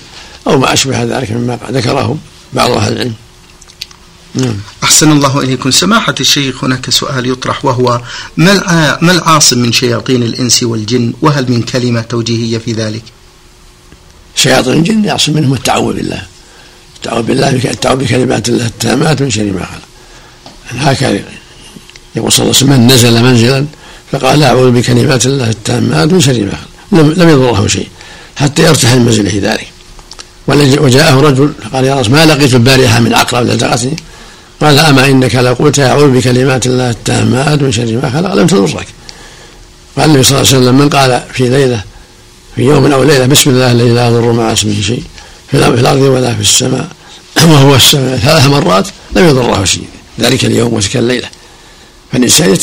أو 0.46 0.58
ما 0.58 0.72
أشبه 0.72 1.02
ذلك 1.02 1.32
مما 1.32 1.58
ذكره 1.70 2.18
بعض 2.52 2.70
أهل 2.70 2.92
العلم 2.92 3.14
نعم. 4.34 4.56
أحسن 4.84 5.12
الله 5.12 5.40
إليكم 5.40 5.70
سماحة 5.70 6.14
الشيخ 6.20 6.64
هناك 6.64 6.90
سؤال 6.90 7.26
يطرح 7.26 7.64
وهو 7.64 8.00
ما 8.36 9.12
العاصم 9.12 9.58
من 9.58 9.72
شياطين 9.72 10.22
الإنس 10.22 10.62
والجن 10.62 11.12
وهل 11.22 11.50
من 11.50 11.62
كلمة 11.62 12.00
توجيهية 12.00 12.58
في 12.58 12.72
ذلك؟ 12.72 13.02
شياطين 14.42 14.72
الجن 14.72 15.04
يعصم 15.04 15.32
منهم 15.32 15.52
التعوذ 15.54 15.94
بالله. 15.94 16.22
التعوذ 16.96 17.22
بالله 17.22 17.48
التعوذ 17.48 17.96
بكلمات 17.96 18.48
الله. 18.48 18.66
التامات 18.66 19.22
من 19.22 19.30
شر 19.30 19.42
ما 19.42 19.64
خلق. 19.72 19.88
هكذا 20.86 21.20
يقول 22.16 22.32
صلى 22.32 22.42
الله 22.42 22.56
عليه 22.56 22.64
وسلم 22.64 22.86
نزل 22.90 23.22
منزلا 23.22 23.66
فقال 24.12 24.42
أعوذ 24.42 24.70
بكلمات 24.70 25.26
الله. 25.26 25.50
التامات 25.50 26.12
من 26.12 26.20
شر 26.20 26.40
ما 26.50 26.56
خلق. 26.60 26.70
لم, 27.18 27.28
يضره 27.28 27.66
شيء 27.66 27.88
حتى 28.36 28.62
يرتحل 28.62 28.98
من 28.98 29.04
منزله 29.04 29.40
ذلك. 29.42 29.66
وجاءه 30.80 31.20
رجل 31.20 31.52
فقال 31.62 31.84
يا 31.84 31.94
رسول 31.94 32.12
ما 32.12 32.26
لقيت 32.26 32.54
البارحة 32.54 33.00
من 33.00 33.14
عقرب 33.14 33.46
لدغتني 33.46 33.96
قال 34.60 34.78
أما 34.78 35.06
إنك 35.06 35.34
لقلت 35.34 35.78
أعوذ 35.78 36.08
بكلمات 36.16 36.66
الله. 36.66 36.90
التامات 36.90 37.62
من 37.62 37.72
شر 37.72 38.00
ما 38.02 38.10
خلق. 38.10 38.34
لم 38.34 38.46
تضرك. 38.46 38.86
قال 39.96 40.06
النبي 40.08 40.22
صلى 40.22 40.38
الله 40.38 40.48
عليه 40.48 40.58
وسلم 40.58 40.78
من 40.78 40.88
قال 40.88 41.22
في 41.32 41.48
ليلة 41.48 41.89
في 42.60 42.66
يوم 42.66 42.92
أو 42.92 43.02
ليلة 43.02 43.26
بسم 43.26 43.50
الله 43.50 43.72
الذي 43.72 43.88
لا 43.88 44.08
يضر 44.08 44.32
مع 44.32 44.52
اسمه 44.52 44.80
شيء 44.80 45.02
في 45.50 45.56
الأرض 45.56 46.00
ولا 46.00 46.34
في 46.34 46.40
السماء 46.40 46.88
وهو 47.36 47.74
السماء 47.74 48.16
ثلاث 48.18 48.46
مرات 48.46 48.88
لم 49.12 49.28
يضره 49.28 49.64
شيء 49.64 49.84
ذلك 50.20 50.44
اليوم 50.44 50.72
وتلك 50.74 50.96
الليلة. 50.96 51.28
فالإنسان 52.12 52.56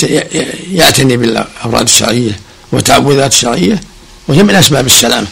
يعتني 0.72 1.18
بالاوراد 1.18 1.88
الشرعية 1.88 2.40
والتعوذات 2.72 3.32
الشرعية 3.32 3.82
وهي 4.28 4.44
من 4.44 4.56
أسباب 4.56 4.86
السلامه 4.86 5.28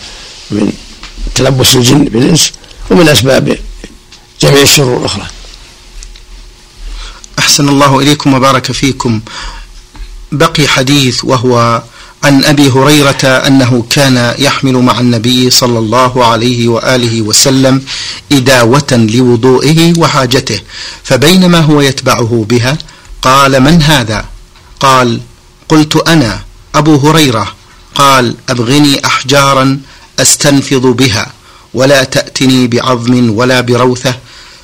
من 0.52 0.74
تلبس 1.36 1.76
الجن 1.76 2.04
بالإنس 2.04 2.52
ومن 2.92 3.10
أسباب 3.10 3.58
جميع 4.42 4.62
الشرور 4.62 4.98
الأخرى. 4.98 5.28
أحسن 7.40 7.70
الله 7.70 8.00
إليكم 8.00 8.34
وبارك 8.34 8.72
فيكم. 8.72 9.22
بقي 10.32 10.68
حديث 10.68 11.24
وهو 11.24 11.84
عن 12.26 12.46
أبي 12.46 12.70
هريرة 12.70 13.26
أنه 13.26 13.86
كان 13.90 14.36
يحمل 14.40 14.74
مع 14.74 15.00
النبي 15.00 15.50
صلى 15.50 15.80
الله 15.80 16.26
عليه 16.26 16.68
وآله 16.68 17.22
وسلم 17.22 17.82
إداوة 18.32 18.88
لوضوئه 18.92 20.00
وحاجته 20.00 20.62
فبينما 21.04 21.60
هو 21.60 21.82
يتبعه 21.82 22.46
بها 22.50 22.78
قال 23.22 23.60
من 23.60 23.82
هذا؟ 23.82 24.26
قال 24.80 25.22
قلت 25.70 25.96
أنا 25.96 26.42
أبو 26.76 26.96
هريرة. 26.96 27.56
قال 27.96 28.36
أبغني 28.50 29.06
أحجارا 29.06 29.80
استنفض 30.20 30.82
بها 30.82 31.32
ولا 31.74 32.04
تأتني 32.04 32.68
بعظم 32.68 33.30
ولا 33.30 33.62
بروثة 33.62 34.16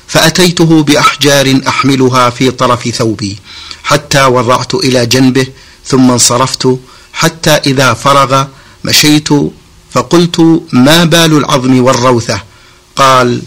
فأتيته 0.08 0.82
بأحجار 0.82 1.60
أحملها 1.68 2.30
في 2.30 2.50
طرف 2.50 2.88
ثوبي 2.88 3.38
حتى 3.84 4.24
وضعت 4.24 4.74
إلى 4.74 5.06
جنبه 5.06 5.46
ثم 5.86 6.10
انصرفت 6.10 6.78
حتى 7.12 7.50
إذا 7.50 7.94
فرغ 7.94 8.44
مشيت 8.84 9.28
فقلت 9.90 10.62
ما 10.72 11.04
بال 11.04 11.36
العظم 11.36 11.84
والروثة؟ 11.84 12.40
قال 12.96 13.42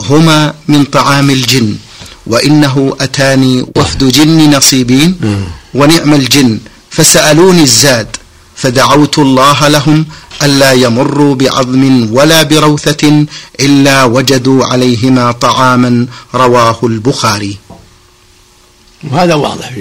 هما 0.00 0.54
من 0.68 0.84
طعام 0.84 1.30
الجن 1.30 1.76
وإنه 2.26 2.96
أتاني 3.00 3.66
وفد 3.76 4.08
جن 4.08 4.56
نصيبين 4.56 5.16
ونعم 5.74 6.14
الجن 6.14 6.58
فسألوني 6.90 7.62
الزاد 7.62 8.16
فدعوت 8.56 9.18
الله 9.18 9.68
لهم 9.68 10.06
ألا 10.42 10.72
يمروا 10.72 11.34
بعظم 11.34 12.08
ولا 12.12 12.42
بروثة 12.42 13.26
إلا 13.60 14.04
وجدوا 14.04 14.64
عليهما 14.64 15.32
طعاما 15.32 16.06
رواه 16.34 16.78
البخاري. 16.82 17.56
وهذا 19.10 19.34
واضح 19.34 19.72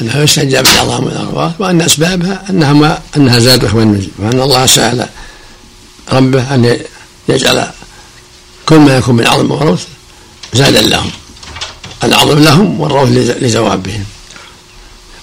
انه 0.00 0.18
يستجاب 0.18 0.64
بالعظام 0.64 1.04
والارواح 1.04 1.52
وأن 1.58 1.80
أسبابها 1.80 2.44
أنها 2.50 2.72
ما 2.72 2.98
أنها 3.16 3.38
زاد 3.38 3.64
أخوان 3.64 3.94
الجن 3.94 4.10
وأن 4.18 4.40
الله 4.40 4.66
سال 4.66 5.08
ربه 6.12 6.54
أن 6.54 6.78
يجعل 7.28 7.66
كل 8.66 8.78
ما 8.78 8.96
يكون 8.96 9.16
من 9.16 9.26
عظم 9.26 9.50
وروث 9.50 9.84
زادا 10.54 10.80
لهم 10.80 11.10
العظم 12.04 12.38
لهم 12.38 12.80
والروث 12.80 13.08
لزوابهم. 13.42 14.04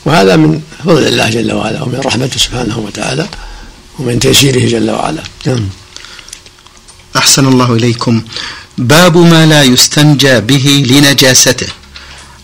وهذا 0.05 0.35
من 0.35 0.61
فضل 0.85 1.07
الله 1.07 1.29
جل 1.29 1.53
وعلا 1.53 1.83
ومن 1.83 1.99
رحمته 2.05 2.37
سبحانه 2.39 2.79
وتعالى 2.79 3.27
ومن 3.99 4.19
تيسيره 4.19 4.69
جل 4.69 4.91
وعلا. 4.91 5.23
نعم. 5.45 5.69
أحسن 7.15 7.47
الله 7.47 7.73
إليكم. 7.73 8.21
باب 8.77 9.17
ما 9.17 9.45
لا 9.45 9.63
يستنجى 9.63 10.39
به 10.39 10.85
لنجاسته. 10.89 11.67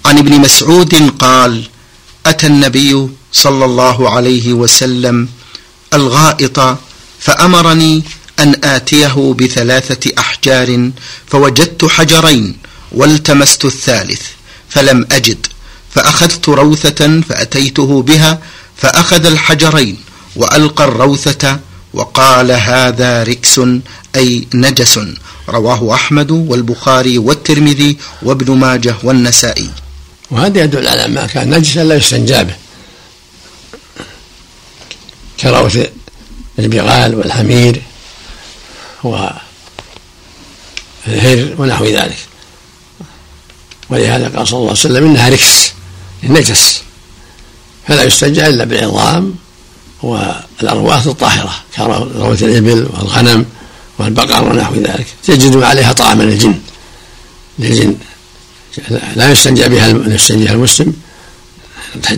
عن 0.05 0.17
ابن 0.17 0.33
مسعود 0.39 0.95
قال 1.19 1.63
أتى 2.25 2.47
النبي 2.47 3.09
صلى 3.31 3.65
الله 3.65 4.09
عليه 4.09 4.53
وسلم 4.53 5.27
الغائط 5.93 6.77
فأمرني 7.19 8.03
أن 8.39 8.55
آتيه 8.63 9.33
بثلاثة 9.39 10.11
أحجار 10.19 10.91
فوجدت 11.27 11.85
حجرين 11.85 12.57
والتمست 12.91 13.65
الثالث 13.65 14.21
فلم 14.69 15.07
أجد 15.11 15.47
فأخذت 15.91 16.49
روثة 16.49 17.21
فأتيته 17.21 18.01
بها 18.01 18.39
فأخذ 18.77 19.25
الحجرين 19.25 19.97
وألقى 20.35 20.83
الروثة 20.83 21.59
وقال 21.93 22.51
هذا 22.51 23.23
ركس 23.23 23.61
أي 24.15 24.47
نجس 24.53 24.99
رواه 25.49 25.93
أحمد 25.93 26.31
والبخاري 26.31 27.17
والترمذي 27.17 27.97
وابن 28.21 28.57
ماجه 28.57 28.95
والنسائي. 29.03 29.69
وهذا 30.31 30.63
يدل 30.63 30.87
على 30.87 31.07
ما 31.07 31.27
كان 31.27 31.49
نجسا 31.49 31.83
لا 31.83 31.95
يستنجى 31.95 32.43
به. 32.43 32.55
كروث 35.39 35.87
البغال 36.59 37.15
والحمير 37.15 37.81
والهر 39.03 39.39
ونحو 41.57 41.85
ذلك. 41.85 42.17
ولهذا 43.89 44.31
قال 44.37 44.47
صلى 44.47 44.57
الله 44.57 44.69
عليه 44.69 44.79
وسلم 44.79 45.05
إنها 45.09 45.29
ركس 45.29 45.71
نجس. 46.23 46.81
فلا 47.87 48.03
يستنجى 48.03 48.47
إلا 48.47 48.63
بالعظام 48.63 49.35
والأرواح 50.03 51.05
الطاهرة 51.05 51.53
كروث 51.75 52.43
الإبل 52.43 52.89
والغنم 52.93 53.45
والبقر 53.99 54.43
ونحو 54.43 54.75
ذلك. 54.75 55.07
تجد 55.23 55.63
عليها 55.63 55.93
طعاما 55.93 56.23
الجن 56.23 56.59
للجن. 57.59 57.95
لا 59.15 59.31
يستنجى 59.31 59.69
بها 59.69 59.87
يستنجى 59.87 60.51
المسلم. 60.51 60.93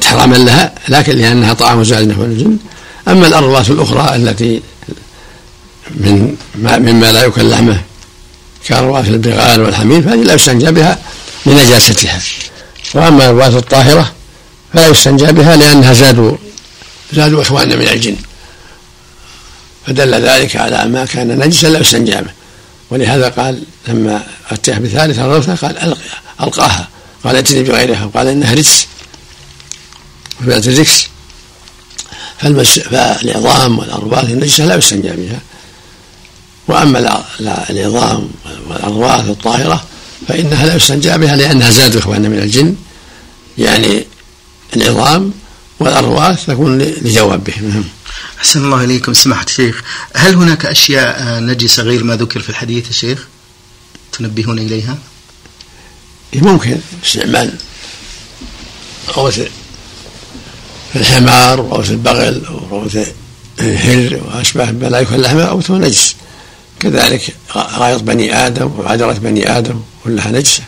حراما 0.04 0.36
لها 0.36 0.74
لكن 0.89 1.15
لأنها 1.15 1.54
طعام 1.54 1.84
زاد 1.84 2.08
نحو 2.08 2.24
الجن. 2.24 2.58
أما 3.08 3.28
الارواح 3.28 3.68
الأخرى 3.68 4.15
التي 4.15 4.62
من 5.91 6.36
ما 6.56 6.78
مما 6.78 7.12
لا 7.12 7.24
يكل 7.24 7.50
لحمه 7.50 7.82
كارواح 8.68 9.06
البغال 9.06 9.62
والحمير 9.62 10.02
فهذه 10.02 10.24
لا 10.24 10.34
يستنجى 10.34 10.72
بها 10.72 11.00
لنجاستها. 11.46 12.22
وأما 12.94 13.18
الارواح 13.18 13.48
الطاهرة 13.48 14.13
فلا 14.74 14.88
يستنجى 14.88 15.26
بها 15.26 15.56
لأنها 15.56 15.94
زادوا 15.94 16.38
زادوا 17.13 17.41
إخواننا 17.41 17.76
من 17.76 17.88
الجن. 17.88 18.15
فدل 19.88 20.13
ذلك 20.13 20.56
على 20.56 20.86
ما 20.86 21.06
كان 21.06 21.39
نجسا 21.39 21.68
لا 21.68 21.80
يستنجى 21.80 22.15
به. 22.15 22.32
ولهذا 22.89 23.30
قال 23.30 23.63
لما 23.88 24.24
اتاه 24.52 24.78
بثالث 24.78 25.20
الروثه 25.20 25.56
قال 25.56 25.96
ألقاها. 26.41 26.89
قال 27.24 27.36
أتني 27.36 27.63
بغيرها. 27.63 28.06
وقال 28.06 28.28
إنها 28.28 28.54
رجس. 28.54 28.88
وفي 30.41 30.58
الرجس. 30.58 31.08
فالمس 32.39 32.80
فالعظام 32.80 33.80
والارواح 33.80 34.21
النجسه 34.21 34.65
لا 34.65 34.76
يستنجى 34.76 35.10
بها. 35.10 35.39
وأما 36.67 37.24
العظام 37.69 38.30
والارواح 38.67 39.19
الطاهرة 39.19 39.86
فإنها 40.28 40.65
لا 40.65 40.76
يستنجى 40.76 41.17
بها 41.17 41.36
لأنها 41.36 41.69
زاد 41.69 41.95
اخواننا 41.95 42.30
من 42.30 42.39
الجن. 42.39 42.76
يعني 43.58 44.06
العظام 44.76 45.34
والارواح 45.80 46.43
تكون 46.43 46.78
لجوابهم. 46.78 47.69
نعم. 47.69 47.84
أحسن 48.39 48.65
الله 48.65 48.84
إليكم. 48.84 49.13
سماحة 49.13 49.45
الشيخ 49.45 49.82
هل 50.15 50.36
هناك 50.36 50.65
أشياء 50.65 51.39
نجسة 51.39 51.84
غير 51.84 52.04
ما 52.04 52.15
ذكر 52.15 52.39
في 52.39 52.50
الحديث 52.50 52.89
الشيخ 52.89 53.28
تنبهون 54.12 54.60
إليها؟ 54.60 54.98
ممكن 56.41 56.78
استعمال 57.06 57.54
روث 59.17 59.39
الحمار 60.95 61.62
وروث 61.62 61.91
البغل 61.91 62.43
وروث 62.71 62.98
الهر 63.60 64.21
وأشباه 64.26 64.69
الملائكة 64.69 65.15
اللحمة 65.15 65.43
أو 65.43 65.62
نجس. 65.69 66.15
كذلك 66.80 67.36
غائط 67.56 68.02
بني 68.02 68.48
آدم 68.48 68.71
وعذرة 68.80 69.13
بني 69.13 69.58
آدم 69.58 69.82
كلها 70.04 70.32
نجسة. 70.32 70.63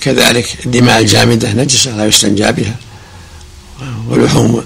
كذلك 0.00 0.66
الدماء 0.66 1.00
الجامدة 1.00 1.52
نجسة 1.52 1.96
لا 1.96 2.06
يستنجى 2.06 2.52
بها. 2.52 2.76
ولحوم 4.08 4.64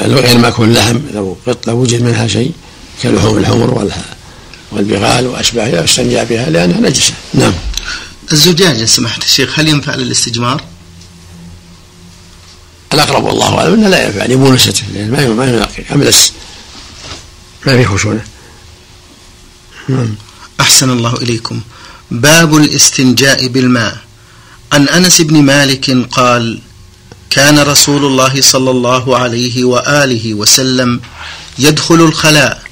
غير 0.00 0.38
مأكول 0.38 0.68
اللحم 0.68 0.98
لو 1.14 1.36
لو 1.66 1.76
وجد 1.76 2.02
منها 2.02 2.26
شيء 2.26 2.52
كلحوم 3.02 3.38
الحمر 3.38 3.90
والبغال 4.72 5.26
وأشباهها 5.26 5.70
لا 5.70 5.84
يستنجى 5.84 6.24
بها 6.24 6.50
لأنها 6.50 6.80
نجسة. 6.80 7.12
نعم. 7.34 7.52
الزجاجه 8.32 8.84
سمحت 8.84 9.24
الشيخ 9.24 9.58
هل 9.58 9.68
ينفع 9.68 9.94
للاستجمار؟ 9.94 10.62
الأقرب 12.94 13.24
والله 13.24 13.58
أعلم 13.58 13.74
انه 13.74 13.88
لا 13.88 14.06
ينفع 14.06 14.24
لمونسته 14.26 14.82
لأن 14.94 15.10
ما 15.10 15.26
ما 15.26 15.46
ينقي 15.46 15.94
املس 15.94 16.32
ما 17.66 17.76
في 17.76 17.84
خشونة. 17.84 18.24
نعم. 19.88 20.14
أحسن 20.60 20.90
الله 20.90 21.14
إليكم. 21.14 21.60
باب 22.10 22.56
الاستنجاء 22.56 23.46
بالماء. 23.46 23.98
عن 24.72 24.88
أنس 24.88 25.20
بن 25.20 25.42
مالك 25.42 25.90
قال 26.10 26.60
كان 27.30 27.58
رسول 27.58 28.04
الله 28.04 28.42
صلى 28.42 28.70
الله 28.70 29.16
عليه 29.16 29.64
وآله 29.64 30.34
وسلم 30.34 31.00
يدخل 31.58 31.94
الخلاء 31.94 32.67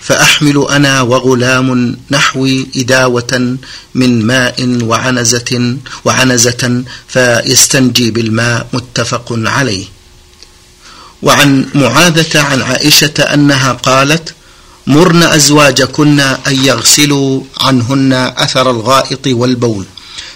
فأحمل 0.00 0.66
أنا 0.70 1.02
وغلام 1.02 1.96
نحوي 2.10 2.66
إداوة 2.76 3.56
من 3.94 4.26
ماء 4.26 4.78
وعنزه 4.82 5.76
وعنزة 6.04 6.84
فيستنجي 7.08 8.10
بالماء 8.10 8.66
متفق 8.72 9.26
عليه. 9.30 9.86
وعن 11.22 11.66
معاذة 11.74 12.40
عن 12.40 12.62
عائشة 12.62 13.22
أنها 13.34 13.72
قالت 13.72 14.34
مرن 14.86 15.22
أزواجكن 15.22 16.20
أن 16.20 16.64
يغسلوا 16.64 17.42
عنهن 17.60 18.12
أثر 18.12 18.70
الغائط 18.70 19.26
والبول 19.26 19.86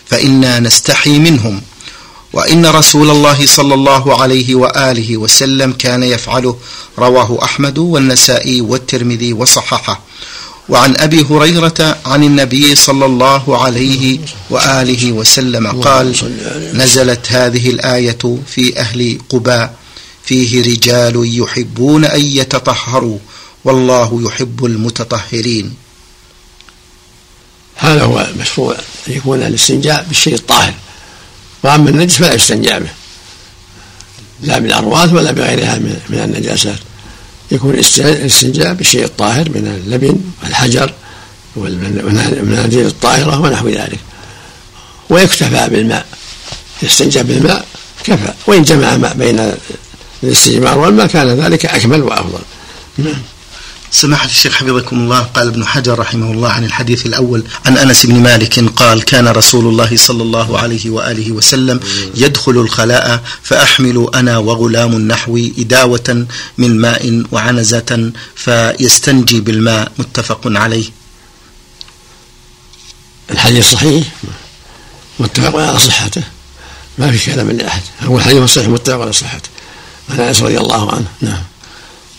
فإنا 0.06 0.60
نستحي 0.60 1.18
منهم. 1.18 1.62
وإن 2.34 2.66
رسول 2.66 3.10
الله 3.10 3.46
صلى 3.46 3.74
الله 3.74 4.22
عليه 4.22 4.54
وآله 4.54 5.16
وسلم 5.16 5.72
كان 5.72 6.02
يفعله. 6.02 6.56
رواه 6.98 7.44
أحمد 7.44 7.78
والنسائي 7.78 8.60
والترمذي 8.60 9.32
وصححه. 9.32 10.00
وعن 10.68 10.96
أبي 10.96 11.26
هريرة 11.30 11.98
عن 12.06 12.24
النبي 12.24 12.74
صلى 12.74 13.06
الله 13.06 13.62
عليه 13.64 14.18
وآله 14.50 15.12
وسلم 15.12 15.66
قال 15.66 16.14
نزلت 16.74 17.32
هذه 17.32 17.70
الآية 17.70 18.38
في 18.46 18.78
أهل 18.78 19.18
قباء. 19.28 19.74
فيه 20.24 20.62
رجال 20.62 21.40
يحبون 21.40 22.04
أن 22.04 22.20
يتطهروا 22.20 23.18
والله 23.64 24.22
يحب 24.26 24.64
المتطهرين. 24.64 25.74
هذا 27.76 28.02
هو 28.02 28.26
مشروع 28.40 28.76
أن 29.08 29.12
يكون 29.12 29.42
الاستنجاء 29.42 30.04
بالشيء 30.08 30.34
الطاهر 30.34 30.74
وأما 31.64 31.90
النجس 31.90 32.14
فلا 32.14 32.34
يستنجى 32.34 32.80
به 32.80 32.90
لا 34.42 34.58
بالأرواث 34.58 35.12
ولا 35.12 35.32
بغيرها 35.32 35.78
من 35.78 36.18
النجاسات. 36.24 36.78
يكون 37.50 37.74
الاستنجاء 37.74 38.74
بالشيء 38.74 39.04
الطاهر 39.04 39.48
من 39.48 39.82
اللبن 39.84 40.20
والحجر 40.42 40.92
والمناديل 41.56 42.86
الطاهرة 42.86 43.40
ونحو 43.40 43.68
ذلك. 43.68 43.98
ويكتفى 45.10 45.68
بالماء. 45.70 46.06
يستنجى 46.82 47.22
بالماء 47.22 47.66
كفى. 48.04 48.32
وإن 48.46 48.62
جمع 48.62 48.96
ماء 48.96 49.14
بين 49.14 49.52
الاستجمار 50.22 50.78
والماء 50.78 51.06
كان 51.06 51.40
ذلك 51.40 51.66
أكمل 51.66 52.02
وأفضل. 52.02 52.42
نعم 52.98 53.22
سماحة 53.94 54.26
الشيخ 54.26 54.52
حفظكم 54.54 54.96
الله 54.98 55.20
قال 55.20 55.48
ابن 55.48 55.66
حجر 55.66 55.98
رحمه 55.98 56.32
الله 56.32 56.48
عن 56.48 56.64
الحديث 56.64 57.06
الأول 57.06 57.44
عن 57.64 57.78
أنس 57.78 58.06
بن 58.06 58.14
مالك 58.14 58.58
قال 58.76 59.02
كان 59.02 59.28
رسول 59.28 59.66
الله 59.66 59.96
صلى 59.96 60.22
الله 60.22 60.58
عليه 60.58 60.90
وآله 60.90 61.32
وسلم 61.32 61.80
يدخل 62.14 62.52
الخلاء 62.52 63.22
فأحمل 63.42 64.08
أنا 64.14 64.38
وغلام 64.38 65.08
نحوي 65.08 65.52
إداوة 65.58 66.26
من 66.58 66.80
ماء 66.80 67.22
وعنزة 67.32 68.12
فيستنجي 68.36 69.40
بالماء. 69.40 69.92
متفق 69.98 70.40
عليه. 70.44 70.90
الحديث 73.30 73.72
صحيح؟ 73.72 74.06
متفق 75.20 75.56
على 75.56 75.78
صحته. 75.78 76.22
ما 76.98 77.12
في 77.12 77.32
كلام 77.32 77.50
لأحد 77.50 77.82
هو 78.02 78.18
الحديث 78.18 78.44
صحيح 78.44 78.68
متفق 78.68 79.00
على 79.00 79.12
صحته. 79.12 79.48
عن 80.10 80.20
أنس 80.20 80.42
رضي 80.42 80.58
الله 80.58 80.92
عنه. 80.92 81.06
نعم. 81.20 81.42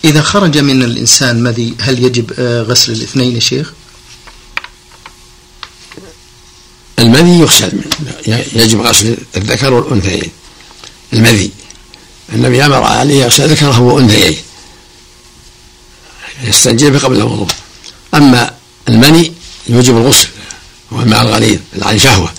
إذا 0.04 0.22
خرج 0.22 0.58
من 0.58 0.82
الإنسان 0.82 1.42
مذي 1.42 1.74
هل 1.80 2.04
يجب 2.04 2.32
آه، 2.38 2.62
غسل 2.62 2.92
الاثنين 2.92 3.34
يا 3.34 3.40
شيخ؟ 3.40 3.72
المذي 6.98 7.38
يغسل 7.38 7.80
يجب 8.54 8.80
غسل 8.80 9.16
الذكر 9.36 9.72
والأنثيين. 9.72 10.30
المذي 11.12 11.50
النبي 12.32 12.66
أمر 12.66 12.82
عليه 12.82 13.24
يغسل 13.24 13.48
ذكره 13.48 13.80
وأنثيين 13.80 14.36
يستنجب 16.44 16.96
قبل 16.96 17.16
الوضوء. 17.16 17.48
أما 18.14 18.54
المني 18.88 19.32
يوجب 19.68 19.96
الغسل 19.96 20.28
وهو 20.90 21.02
الماء 21.02 21.22
الغليظ 21.22 21.58
عن 21.82 21.98
شهوة. 21.98 22.32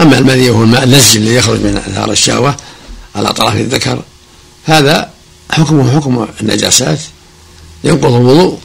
أما 0.00 0.18
المذي 0.18 0.50
وهو 0.50 0.62
الماء 0.62 0.84
اللزج 0.84 1.16
الذي 1.16 1.34
يخرج 1.34 1.60
من 1.60 1.76
أثار 1.76 2.10
الشهوة 2.10 2.56
على 3.14 3.28
أطراف 3.28 3.56
الذكر 3.56 4.02
هذا 4.64 5.11
حكمه 5.52 5.94
حكم 5.96 6.26
النجاسات 6.40 7.00
ينقض 7.84 8.12
الوضوء 8.12 8.58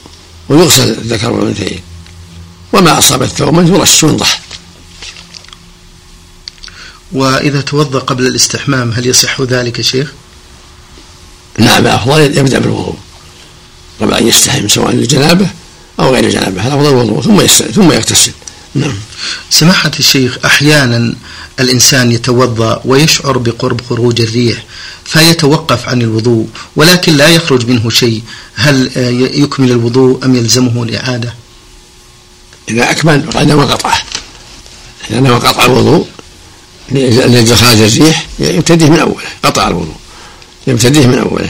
ويغسل 0.50 0.90
الذكر 0.90 1.32
والأنثيين. 1.32 1.82
وما 2.74 2.98
أصاب 2.98 3.24
الثوم 3.24 3.76
يرش 3.76 4.04
ينضح 4.04 4.42
وإذا 7.12 7.62
توضأ 7.62 8.00
قبل 8.00 8.28
الاستحمام 8.28 8.92
هل 8.92 9.08
يصح 9.08 9.42
ذلك 9.42 9.82
شيخ؟ 9.82 10.12
نعم 11.60 11.88
افضل 11.88 12.38
يبدأ 12.38 12.60
بالوضوء. 12.60 12.98
قبل 14.02 14.14
أن 14.14 14.28
يستحم 14.28 14.68
سواء 14.68 14.92
للجنابة 14.92 15.48
أو 16.00 16.14
غير 16.14 16.24
الجنابة 16.24 16.62
هذا 16.62 16.76
أفضل 16.76 16.90
الوضوء 16.90 17.22
ثم 17.22 17.46
ثم 17.72 17.92
يغتسل. 17.92 18.32
نعم. 18.76 18.96
سماحة 19.50 19.92
الشيخ 20.00 20.38
أحيانا 20.46 21.16
الإنسان 21.60 22.12
يتوضأ 22.12 22.82
ويشعر 22.86 23.38
بقرب 23.38 23.82
خروج 23.90 24.22
الريح 24.22 24.64
فيتوقف 25.06 25.90
عن 25.90 26.02
الوضوء 26.02 26.48
ولكن 26.76 27.18
لا 27.18 27.30
يخرج 27.30 27.68
منه 27.68 27.90
شيء. 27.90 28.22
هل 28.56 28.92
يكمل 29.34 29.72
الوضوء 29.72 30.26
أم 30.26 30.36
يلزمه 30.36 30.84
الإعادة؟ 30.84 31.34
إذا 32.70 32.92
أكمل 32.92 33.32
فقد 33.32 33.48
نوى 33.48 33.66
قطعه 33.66 34.02
إذا 35.10 35.20
نوى 35.20 35.40
قطع 35.40 35.66
الوضوء 35.66 36.08
لإخراج 36.92 37.78
الريح 37.78 38.28
يبتديه 38.40 38.90
من 38.90 39.00
أوله 39.00 39.26
قطع 39.44 39.68
الوضوء. 39.68 39.96
يبتديه 40.68 41.08
من 41.08 41.18
أوله. 41.20 41.50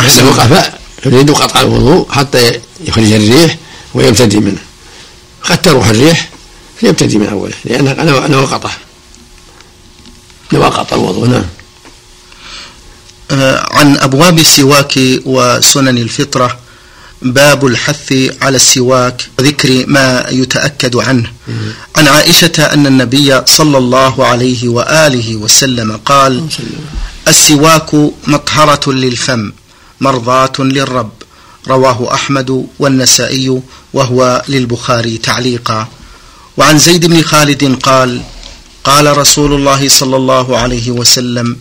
إذا 0.00 0.22
وقف 0.22 0.72
يريد 1.06 1.30
قطع 1.30 1.60
الوضوء 1.60 2.12
حتى 2.12 2.60
يخرج 2.84 3.12
الريح 3.12 3.56
ويبتدي 3.94 4.36
منه. 4.36 4.58
قد 5.50 5.62
تروح 5.62 5.88
الريح 5.88 6.30
فيبتدي 6.80 7.18
من 7.18 7.26
أوله 7.26 7.54
لأنه 7.64 7.92
نوى 10.52 10.64
قطع 10.66 10.96
الوضوء 10.96 11.28
نعم. 11.28 11.44
آه، 13.30 13.66
عن 13.70 13.96
أبواب 13.96 14.38
السواك 14.38 14.94
وسنن 15.24 15.98
الفطرة 15.98 16.58
باب 17.22 17.66
الحث 17.66 18.12
على 18.42 18.56
السواك 18.56 19.28
وذكر 19.38 19.84
ما 19.86 20.26
يتأكد 20.30 20.96
عنه. 20.96 21.32
عن 21.96 22.06
عائشة 22.08 22.52
أن 22.72 22.86
النبي 22.86 23.42
صلى 23.46 23.78
الله 23.78 24.26
عليه 24.26 24.68
وآله 24.68 25.36
وسلم 25.36 25.96
قال 25.96 26.48
السواك 27.28 27.94
مطهرة 28.26 28.92
للفم 28.92 29.52
مرضاة 30.00 30.52
للرب 30.58 31.10
رواه 31.68 32.14
أحمد 32.14 32.66
والنسائي 32.78 33.60
وهو 33.96 34.42
للبخاري 34.48 35.18
تعليقا. 35.18 35.88
وعن 36.56 36.78
زيد 36.78 37.06
بن 37.06 37.22
خالد 37.22 37.62
قال 37.82 38.10
قال 38.84 39.18
رسول 39.18 39.52
الله 39.54 39.88
صلى 39.88 40.16
الله 40.16 40.58
عليه 40.58 40.90
وسلم 40.90 41.56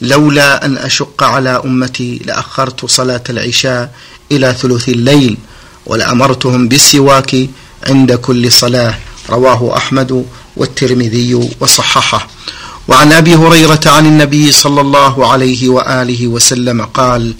لولا 0.00 0.64
أن 0.66 0.78
أشق 0.78 1.22
على 1.22 1.62
أمتي 1.64 2.10
لأخرت 2.24 2.86
صلاة 2.86 3.24
العشاء 3.30 3.94
إلى 4.32 4.54
ثلث 4.60 4.88
الليل 4.88 5.36
ولأمرتهم 5.86 6.68
بالسواك 6.68 7.32
عند 7.88 8.12
كل 8.12 8.52
صلاة 8.52 8.94
رواه 9.30 9.76
أحمد 9.76 10.26
والترمذي 10.56 11.50
وصححه. 11.60 12.28
وعن 12.88 13.12
أبي 13.12 13.34
هريرة 13.34 13.80
عن 13.86 14.06
النبي 14.06 14.52
صلى 14.52 14.80
الله 14.80 15.14
عليه 15.32 15.68
وآله 15.68 16.26
وسلم 16.26 16.82
قال 16.82 17.34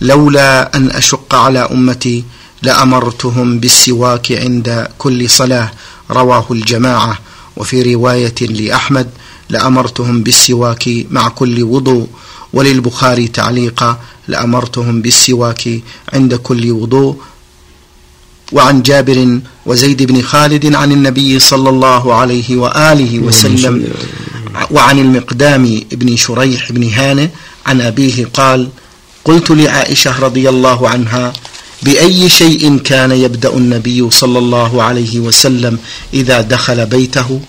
لولا 0.00 0.76
أن 0.76 0.90
أشق 0.90 1.34
على 1.34 1.68
أمتي 1.72 2.24
لأمرتهم 2.62 3.58
بالسواك 3.58 4.32
عند 4.32 4.88
كل 4.98 5.30
صلاة 5.30 5.70
رواه 6.10 6.46
الجماعة. 6.50 7.18
وفي 7.56 7.94
رواية 7.94 8.34
لأحمد 8.40 9.10
لأمرتهم 9.48 10.22
بالسواك 10.22 10.88
مع 11.10 11.28
كل 11.28 11.62
وضوء. 11.62 12.06
وللبخاري 12.52 13.28
تعليقا 13.28 14.00
لأمرتهم 14.28 15.02
بالسواك 15.02 15.80
عند 16.12 16.34
كل 16.34 16.70
وضوء. 16.70 17.16
وعن 18.52 18.82
جابر 18.82 19.40
وزيد 19.66 20.02
بن 20.02 20.22
خالد 20.22 20.74
عن 20.74 20.92
النبي 20.92 21.38
صلى 21.38 21.70
الله 21.70 22.14
عليه 22.14 22.56
وآله 22.56 23.18
وسلم 23.18 23.88
وعن 24.70 24.98
المقدام 24.98 25.82
بن 25.92 26.16
شريح 26.16 26.72
بن 26.72 26.88
هانئ 26.88 27.28
عن 27.66 27.80
أبيه 27.80 28.28
قال 28.34 28.68
قلت 29.24 29.50
لعائشة 29.50 30.18
رضي 30.20 30.48
الله 30.48 30.88
عنها 30.88 31.32
بأي 31.82 32.28
شيء 32.28 32.78
كان 32.78 33.10
يبدأ 33.12 33.52
النبي 33.56 34.10
صلى 34.10 34.38
الله 34.38 34.82
عليه 34.82 35.20
وسلم 35.20 35.78
إذا 36.14 36.40
دخل 36.40 36.86
بيته؟ 36.86 37.40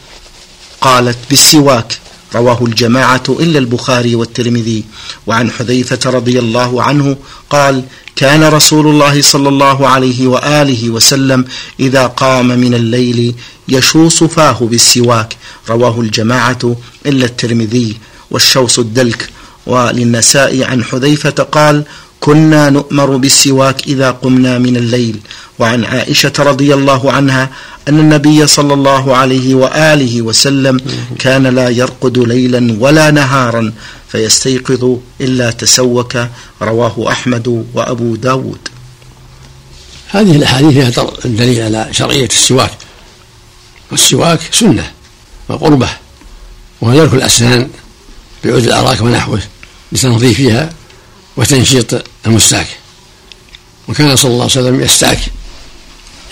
قالت 0.82 1.18
بالسواك. 1.30 1.98
رواه 2.36 2.60
الجماعة 2.62 3.24
إلا 3.30 3.60
البخاري 3.60 4.16
والترمذي. 4.16 4.84
وعن 5.28 5.52
حذيفة 5.52 6.00
رضي 6.06 6.40
الله 6.40 6.84
عنه 6.84 7.18
قال 7.50 7.84
كان 8.16 8.44
رسول 8.44 8.88
الله 8.88 9.22
صلى 9.22 9.50
الله 9.50 9.88
عليه 9.88 10.28
وآله 10.28 10.90
وسلم 10.90 11.46
إذا 11.80 12.06
قام 12.06 12.48
من 12.48 12.74
الليل 12.74 13.36
يشوص 13.70 14.24
فاه 14.24 14.58
بالسواك. 14.62 15.38
رواه 15.70 16.02
الجماعة 16.02 16.76
إلا 17.06 17.26
الترمذي. 17.26 17.98
والشوص 18.32 18.80
الدلك. 18.80 19.30
وللنساء 19.66 20.64
عن 20.64 20.84
حذيفة 20.84 21.30
قال 21.30 21.84
كنا 22.22 22.70
نؤمر 22.70 23.18
بالسواك 23.18 23.88
إذا 23.88 24.12
قمنا 24.12 24.58
من 24.58 24.78
الليل. 24.78 25.20
وعن 25.60 25.86
عائشة 25.86 26.34
رضي 26.40 26.74
الله 26.74 27.12
عنها 27.12 27.50
أن 27.88 28.00
النبي 28.00 28.48
صلى 28.48 28.74
الله 28.74 29.16
عليه 29.16 29.56
وآله 29.56 30.22
وسلم 30.22 30.80
كان 31.20 31.48
لا 31.48 31.70
يرقد 31.70 32.18
ليلا 32.18 32.78
ولا 32.80 33.12
نهارا 33.12 33.74
فيستيقظ 34.12 34.98
إلا 35.22 35.52
تسوك. 35.52 36.14
رواه 36.62 37.12
أحمد 37.12 37.66
وأبو 37.74 38.16
داود. 38.16 38.68
هذه 40.08 40.36
الأحاديث 40.36 40.74
فيها 40.74 41.08
دليل 41.26 41.62
على 41.62 41.88
شرعية 41.92 42.26
السواك. 42.26 42.72
والسواك 43.92 44.40
سنة 44.52 44.92
وقربة 45.50 45.90
وهو 46.82 47.04
الأسنان 47.04 47.70
بعود 48.46 48.64
الأراك 48.64 49.02
ونحوه 49.02 49.42
لتنظيفها 49.92 50.70
وتنشيط 51.42 52.04
المستاك 52.26 52.68
وكان 53.88 54.16
صلى 54.16 54.32
الله 54.32 54.44
عليه 54.44 54.54
وسلم 54.54 54.82
يستاك 54.82 55.20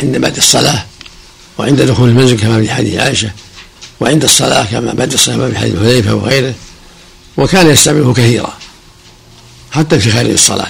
عند 0.04 0.18
بعد 0.18 0.38
الصلاة 0.38 0.86
وعند 1.58 1.82
دخول 1.82 2.10
المنزل 2.10 2.40
كما 2.40 2.62
في 2.62 2.72
حديث 2.72 3.00
عائشة 3.00 3.32
وعند 4.00 4.24
الصلاة 4.24 4.64
كما 4.64 4.94
بعد 4.94 5.14
الصلاة 5.14 5.36
كما 5.36 5.50
في 5.50 5.58
حديث 5.58 5.76
حذيفة 5.76 6.14
وغيره 6.14 6.54
وكان 7.38 7.70
يستعمله 7.70 8.14
كثيرا 8.14 8.54
حتى 9.72 10.00
في 10.00 10.12
خارج 10.12 10.30
الصلاة. 10.30 10.68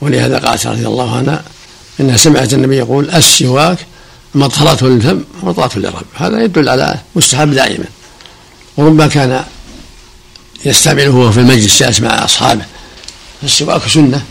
ولهذا 0.00 0.38
قالت 0.38 0.66
رضي 0.66 0.86
الله 0.86 1.16
عنها 1.16 1.44
إنها 2.00 2.16
سمعت 2.16 2.52
النبي 2.52 2.76
يقول 2.76 3.10
السواك 3.10 3.78
مطهرة 4.34 4.86
للفم 4.86 5.24
ومطهرة 5.42 5.78
للرب. 5.78 6.06
هذا 6.14 6.42
يدل 6.42 6.68
على 6.68 6.98
مستحب 7.16 7.50
دائما. 7.50 7.84
وربما 8.76 9.06
كان 9.06 9.44
يستعمله 10.64 11.30
في 11.30 11.40
المجلس 11.40 11.82
جالس 11.82 12.00
مع 12.00 12.24
أصحابه. 12.24 12.64
فالسواك 13.40 13.88
سنة. 13.88 14.22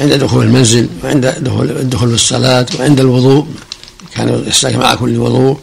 عند 0.00 0.12
دخول 0.12 0.44
المنزل 0.44 0.88
وعند 1.04 1.26
دخول 1.26 1.70
الدخول 1.70 2.08
في 2.08 2.14
الصلاة 2.14 2.66
وعند 2.78 3.00
الوضوء. 3.00 3.46
كان 4.14 4.44
يستاك 4.46 4.74
مع 4.74 4.94
كل 4.94 5.16
وضوء. 5.18 5.58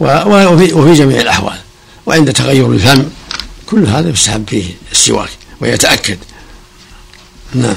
وفي, 0.00 0.72
وفي 0.72 0.92
جميع 0.94 1.20
الأحوال. 1.20 1.58
وعند 2.06 2.32
تغير 2.32 2.72
الفم 2.72 3.04
كل 3.66 3.86
هذا 3.86 4.08
يستحب 4.08 4.44
فيه 4.48 4.64
السواك 4.92 5.30
ويتأكد. 5.60 6.18
نعم. 7.54 7.76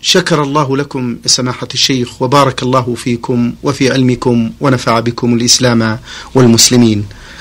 شكر 0.00 0.42
الله 0.42 0.76
لكم 0.76 1.16
سماحة 1.26 1.68
الشيخ 1.74 2.22
وبارك 2.22 2.62
الله 2.62 2.94
فيكم 2.94 3.54
وفي 3.62 3.92
علمكم 3.92 4.50
ونفع 4.60 5.00
بكم 5.00 5.34
الإسلام 5.34 5.98
والمسلمين. 6.34 7.06